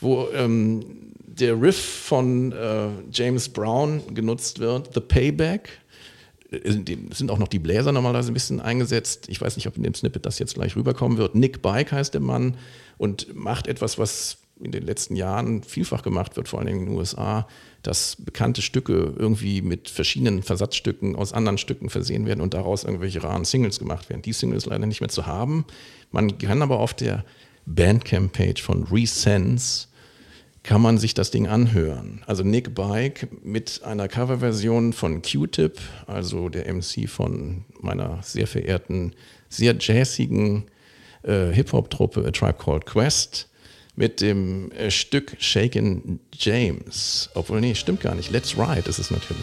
[0.00, 0.84] wo ähm,
[1.26, 5.70] der Riff von äh, James Brown genutzt wird, The Payback.
[6.50, 9.28] Äh, dem sind auch noch die Bläser normalerweise ein bisschen eingesetzt.
[9.28, 11.34] Ich weiß nicht, ob in dem Snippet das jetzt gleich rüberkommen wird.
[11.34, 12.56] Nick Bike heißt der Mann
[12.98, 16.96] und macht etwas, was in den letzten Jahren vielfach gemacht wird, vor allem in den
[16.96, 17.46] USA,
[17.82, 23.22] dass bekannte Stücke irgendwie mit verschiedenen Versatzstücken aus anderen Stücken versehen werden und daraus irgendwelche
[23.22, 24.22] raren Singles gemacht werden.
[24.22, 25.64] Die Single ist leider nicht mehr zu haben.
[26.10, 27.24] Man kann aber auf der
[27.66, 29.88] Bandcamp-Page von Resense
[30.62, 32.22] kann man sich das Ding anhören.
[32.26, 39.14] Also Nick Bike mit einer Coverversion von Q-Tip, also der MC von meiner sehr verehrten,
[39.48, 40.66] sehr jazzigen
[41.22, 43.47] äh, Hip-Hop-Truppe A Tribe Called Quest
[43.98, 47.28] mit dem äh, Stück Shaken James.
[47.34, 48.30] Obwohl, nee, stimmt gar nicht.
[48.30, 49.42] Let's Ride ist es natürlich.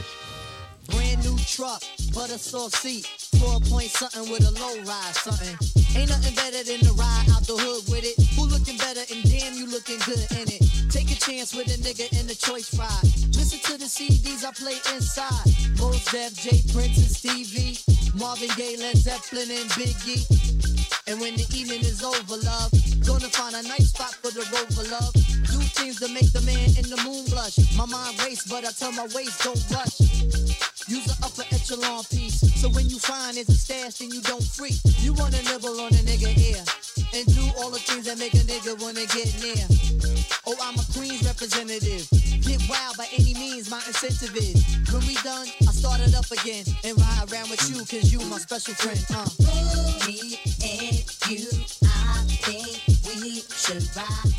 [0.87, 1.81] Brand new truck,
[2.13, 3.05] butter soft seat,
[3.39, 5.55] four point something with a low ride something.
[5.95, 8.15] Ain't nothing better than to ride out the hood with it.
[8.35, 10.61] Who looking better and damn you looking good in it.
[10.91, 13.03] Take a chance with a nigga in the choice ride.
[13.35, 15.47] Listen to the CDs I play inside.
[15.79, 17.79] Most Def, J Prince and Stevie,
[18.15, 20.23] Marvin Gaye, Led Zeppelin and Biggie.
[21.07, 22.71] And when the evening is over, love,
[23.05, 25.13] gonna find a nice spot for the rover, love.
[25.13, 27.59] Do things to make the man in the moon blush.
[27.75, 30.74] My mind race, but I tell my waist don't rush.
[30.87, 32.39] Use the upper echelon piece.
[32.61, 34.77] So when you find it's a stash, then you don't freak.
[35.01, 36.61] You wanna nibble on a nigga ear.
[37.13, 39.65] And do all the things that make a nigga wanna get near.
[40.45, 42.05] Oh, I'm a Queens representative.
[42.45, 44.61] Get wild by any means, my incentive is.
[44.93, 46.65] When we done, I start it up again.
[46.83, 49.01] And ride around with you, cause you my special friend.
[49.09, 49.25] Uh.
[50.05, 51.49] Me and you,
[51.81, 52.77] I think
[53.09, 54.33] we should ride.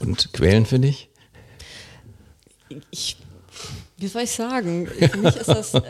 [0.00, 1.08] Und Quellen für dich?
[2.90, 3.16] ich,
[4.02, 4.86] wie soll ich sagen?
[4.86, 5.82] Für mich ist das äh,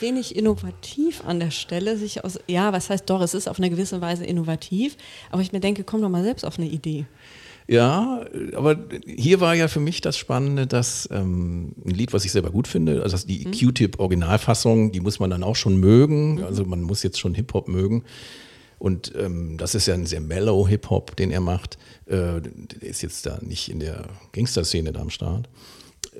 [0.00, 1.96] wenig innovativ an der Stelle.
[1.96, 4.96] Sich aus, ja, was heißt doch, es ist auf eine gewisse Weise innovativ,
[5.30, 7.06] aber ich mir denke, komm doch mal selbst auf eine Idee.
[7.68, 12.32] Ja, aber hier war ja für mich das Spannende, dass ähm, ein Lied, was ich
[12.32, 16.42] selber gut finde, also die Q-Tip-Originalfassung, die muss man dann auch schon mögen.
[16.42, 18.02] Also man muss jetzt schon Hip-Hop mögen.
[18.80, 21.78] Und ähm, das ist ja ein sehr mellow Hip-Hop, den er macht.
[22.06, 25.48] Äh, der ist jetzt da nicht in der Gangster-Szene da am Start.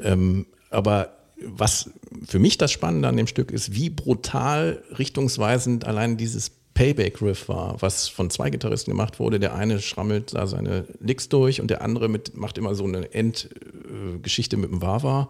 [0.00, 1.90] Ähm, aber was
[2.26, 7.80] für mich das Spannende an dem Stück ist, wie brutal richtungsweisend allein dieses Payback-Riff war,
[7.82, 9.38] was von zwei Gitarristen gemacht wurde.
[9.38, 13.12] Der eine schrammelt da seine Licks durch und der andere mit, macht immer so eine
[13.12, 15.28] Endgeschichte mit dem Wawa.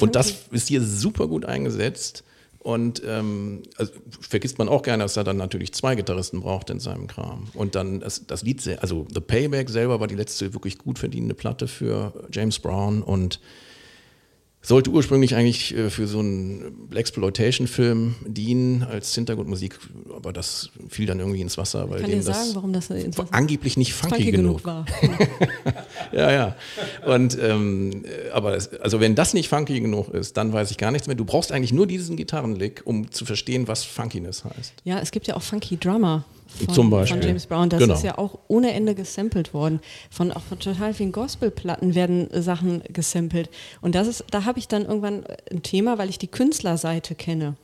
[0.00, 2.24] Und das ist hier super gut eingesetzt.
[2.58, 6.80] Und ähm, also vergisst man auch gerne, dass er dann natürlich zwei Gitarristen braucht in
[6.80, 7.48] seinem Kram.
[7.52, 11.34] Und dann das, das Lied, also The Payback selber war die letzte wirklich gut verdienende
[11.34, 13.38] Platte für James Brown und
[14.64, 19.78] sollte ursprünglich eigentlich äh, für so einen Blaxploitation-Film dienen als Hintergrundmusik,
[20.16, 22.90] aber das fiel dann irgendwie ins Wasser, weil denen sagen, das warum das
[23.30, 24.86] angeblich nicht funky, funky genug genug war.
[26.12, 26.56] ja, ja.
[27.06, 30.78] Und ähm, äh, aber es, also wenn das nicht funky genug ist, dann weiß ich
[30.78, 31.16] gar nichts mehr.
[31.16, 34.74] Du brauchst eigentlich nur diesen Gitarrenlick, um zu verstehen, was Funkiness heißt.
[34.84, 36.24] Ja, es gibt ja auch Funky Drummer.
[36.66, 37.18] Von, Zum Beispiel.
[37.20, 37.68] von James Brown.
[37.68, 37.94] Das Genau.
[37.94, 39.80] ist ja auch ohne Ende gesampelt worden.
[40.10, 43.50] Von auch von total vielen Gospelplatten werden Sachen gesampelt.
[43.80, 47.14] Und das ist, da habe ich dann irgendwann äh, ein Thema, weil ich die Künstlerseite
[47.14, 47.56] kenne.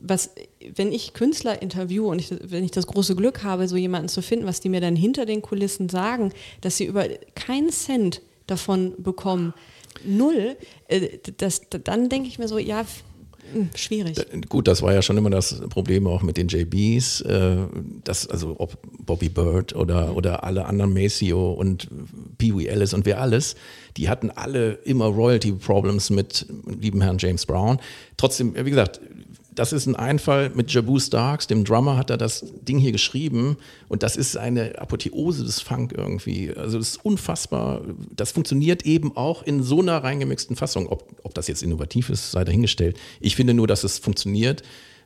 [0.00, 0.30] Was,
[0.74, 4.20] wenn ich Künstler interviewe und ich, wenn ich das große Glück habe, so jemanden zu
[4.22, 8.92] finden, was die mir dann hinter den Kulissen sagen, dass sie über keinen Cent davon
[8.98, 9.54] bekommen,
[10.04, 10.56] null,
[10.88, 12.84] äh, das, dann denke ich mir so, ja,
[13.74, 14.16] schwierig.
[14.48, 17.56] Gut, das war ja schon immer das Problem auch mit den JBs, äh,
[18.04, 21.88] dass also ob Bobby Bird oder, oder alle anderen Maceo und
[22.38, 23.56] Pee Wee Ellis und wer alles,
[23.96, 27.78] die hatten alle immer Royalty Problems mit lieben Herrn James Brown.
[28.16, 29.00] Trotzdem, wie gesagt,
[29.54, 33.56] das ist ein Einfall mit Jabu Starks, dem Drummer, hat er das Ding hier geschrieben
[33.88, 36.54] und das ist eine Apotheose des Funk irgendwie.
[36.54, 37.82] Also das ist unfassbar.
[38.14, 40.86] Das funktioniert eben auch in so einer reingemixten Fassung.
[40.88, 42.98] Ob, ob das jetzt innovativ ist, sei dahingestellt.
[43.20, 44.62] Ich finde nur, dass es funktioniert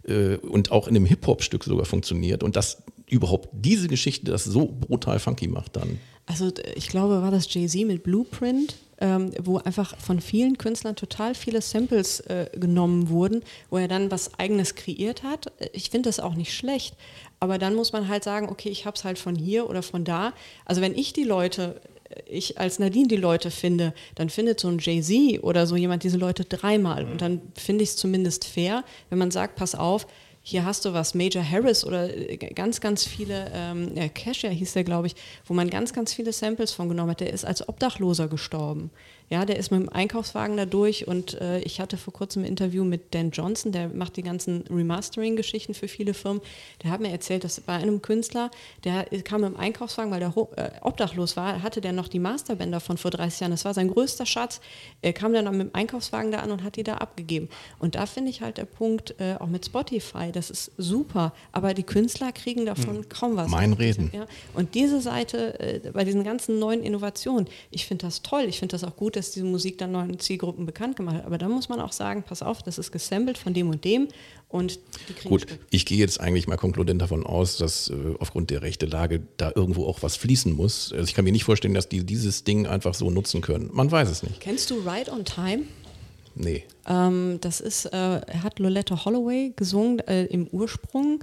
[0.06, 4.66] äh, und auch in einem Hip-Hop-Stück sogar funktioniert und dass überhaupt diese Geschichte das so
[4.66, 5.98] brutal funky macht dann.
[6.26, 11.34] Also ich glaube, war das Jay-Z mit Blueprint, ähm, wo einfach von vielen Künstlern total
[11.34, 15.52] viele Samples äh, genommen wurden, wo er dann was eigenes kreiert hat.
[15.58, 16.94] Äh, Ich finde das auch nicht schlecht,
[17.40, 20.04] aber dann muss man halt sagen, okay, ich habe es halt von hier oder von
[20.04, 20.32] da.
[20.64, 24.68] Also wenn ich die Leute, äh, ich als Nadine die Leute finde, dann findet so
[24.68, 28.84] ein Jay-Z oder so jemand diese Leute dreimal und dann finde ich es zumindest fair,
[29.10, 30.06] wenn man sagt, pass auf,
[30.46, 34.74] hier hast du was, Major Harris oder äh, ganz, ganz viele, ähm, ja, Casher hieß
[34.74, 35.16] der, glaube ich,
[35.46, 37.20] wo man ganz, ganz viele Samples von genommen hat.
[37.20, 38.90] Der ist als Obdachloser gestorben.
[39.30, 42.48] Ja, der ist mit dem Einkaufswagen da durch und äh, ich hatte vor kurzem ein
[42.48, 46.42] Interview mit Dan Johnson, der macht die ganzen Remastering-Geschichten für viele Firmen.
[46.82, 48.50] Der hat mir erzählt, dass bei einem Künstler,
[48.84, 52.80] der kam mit dem Einkaufswagen, weil der äh, obdachlos war, hatte der noch die Masterbänder
[52.80, 53.50] von vor 30 Jahren.
[53.50, 54.60] Das war sein größter Schatz.
[55.00, 57.48] Er kam dann mit dem Einkaufswagen da an und hat die da abgegeben.
[57.78, 61.72] Und da finde ich halt der Punkt, äh, auch mit Spotify, das ist super, aber
[61.72, 63.50] die Künstler kriegen davon kaum was.
[63.50, 64.10] Mein Reden.
[64.12, 64.26] Ja.
[64.52, 68.44] Und diese Seite, äh, bei diesen ganzen neuen Innovationen, ich finde das toll.
[68.48, 71.26] Ich finde das auch gut, dass diese Musik dann neuen Zielgruppen bekannt gemacht hat.
[71.26, 74.08] Aber da muss man auch sagen, pass auf, das ist gesampelt von dem und dem
[74.48, 78.50] und die kriegen Gut, ich gehe jetzt eigentlich mal konkludent davon aus, dass äh, aufgrund
[78.50, 80.92] der rechten Lage da irgendwo auch was fließen muss.
[80.92, 83.70] Also ich kann mir nicht vorstellen, dass die dieses Ding einfach so nutzen können.
[83.72, 84.40] Man weiß es nicht.
[84.40, 85.64] Kennst du Ride on Time?
[86.36, 86.64] Nee.
[86.86, 91.22] Ähm, das ist, äh, hat Loletta Holloway gesungen äh, im Ursprung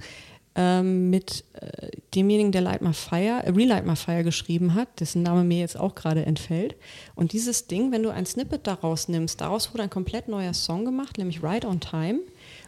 [0.54, 5.22] ähm, mit äh, demjenigen, der Light My Fire, äh, Relight My Fire geschrieben hat, dessen
[5.22, 6.76] Name mir jetzt auch gerade entfällt.
[7.14, 10.84] Und dieses Ding, wenn du ein Snippet daraus nimmst, daraus wurde ein komplett neuer Song
[10.84, 12.20] gemacht, nämlich Ride on Time.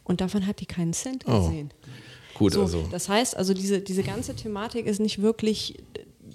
[0.05, 1.41] Und davon hat die keinen Cent Oh.
[1.49, 1.71] gesehen.
[2.35, 2.85] Gut, So, also.
[2.91, 5.77] Das heißt also, diese, diese ganze Thematik ist nicht wirklich,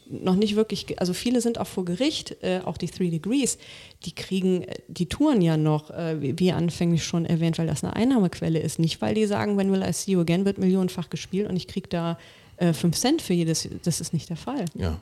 [0.10, 3.57] noch nicht wirklich, also viele sind auch vor Gericht, äh, auch die Three Degrees,
[4.05, 7.84] die kriegen, äh, die touren ja noch, äh, wie, wie anfänglich schon erwähnt, weil das
[7.84, 8.80] eine Einnahmequelle ist.
[8.80, 11.68] Nicht, weil die sagen, When Will I See You Again wird millionenfach gespielt und ich
[11.68, 12.18] kriege da
[12.57, 14.66] äh, 5 Cent für jedes, das ist nicht der Fall.
[14.76, 14.99] Ja.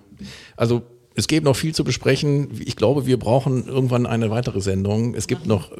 [0.55, 0.83] Also
[1.15, 2.61] es gibt noch viel zu besprechen.
[2.63, 5.15] Ich glaube, wir brauchen irgendwann eine weitere Sendung.
[5.15, 5.75] Es gibt noch äh,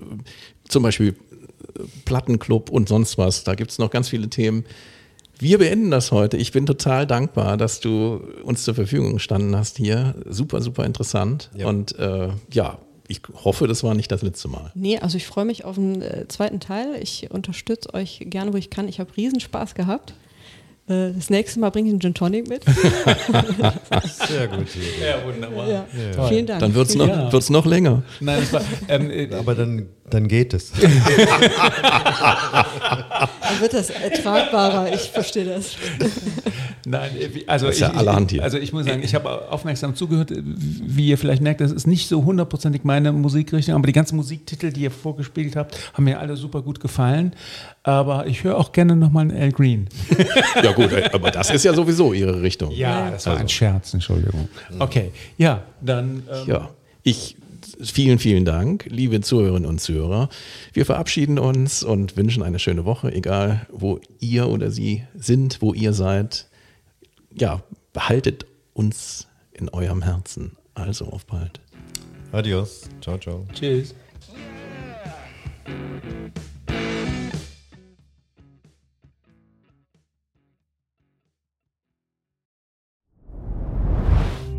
[0.67, 3.43] zum Beispiel äh, Plattenclub und sonst was.
[3.43, 4.65] Da gibt es noch ganz viele Themen.
[5.39, 6.37] Wir beenden das heute.
[6.37, 10.15] Ich bin total dankbar, dass du uns zur Verfügung gestanden hast hier.
[10.27, 11.49] Super, super interessant.
[11.55, 11.67] Ja.
[11.67, 14.71] Und äh, ja, ich hoffe, das war nicht das letzte Mal.
[14.73, 16.95] Nee, also ich freue mich auf den äh, zweiten Teil.
[17.01, 18.87] Ich unterstütze euch gerne, wo ich kann.
[18.87, 20.13] Ich habe Riesenspaß gehabt.
[20.89, 22.63] Äh, das nächste Mal bringe ich einen Gin Tonic mit.
[24.27, 24.67] Sehr gut.
[25.01, 25.69] Ja, wunderbar.
[25.69, 25.85] ja.
[26.27, 26.61] Vielen Dank.
[26.61, 27.31] Dann wird es noch, Ja.
[27.31, 28.03] wird's noch länger.
[28.21, 30.71] Nein, war, ähm, äh, Aber dann, dann geht es.
[33.47, 34.93] Dann wird das ertragbarer.
[34.93, 35.75] Ich verstehe das.
[36.85, 38.43] Nein, äh, also Das ist ich, ja allerhand hier.
[38.43, 40.31] Also ich muss sagen, ich habe aufmerksam zugehört.
[40.31, 44.15] äh, Wie ihr vielleicht merkt, das ist nicht so hundertprozentig meine Musikrichtung, aber die ganzen
[44.15, 47.33] Musiktitel, die ihr vorgespielt habt, haben mir alle super gut gefallen.
[47.83, 49.87] Aber ich höre auch gerne nochmal einen Al Green.
[50.63, 52.71] Ja gut, äh, aber das ist ja sowieso ihre Richtung.
[52.71, 54.47] Ja, das war ein Scherz, Entschuldigung.
[54.79, 56.69] Okay, ja, dann ähm, Ja,
[57.03, 57.35] ich
[57.81, 60.29] vielen, vielen Dank, liebe Zuhörerinnen und Zuhörer.
[60.73, 65.73] Wir verabschieden uns und wünschen eine schöne Woche, egal wo ihr oder sie sind, wo
[65.73, 66.47] ihr seid.
[67.33, 67.63] Ja,
[67.93, 70.57] behaltet uns in eurem Herzen.
[70.73, 71.59] Also auf bald.
[72.31, 72.89] Adios.
[73.01, 73.45] Ciao, ciao.
[73.53, 73.95] tschüss.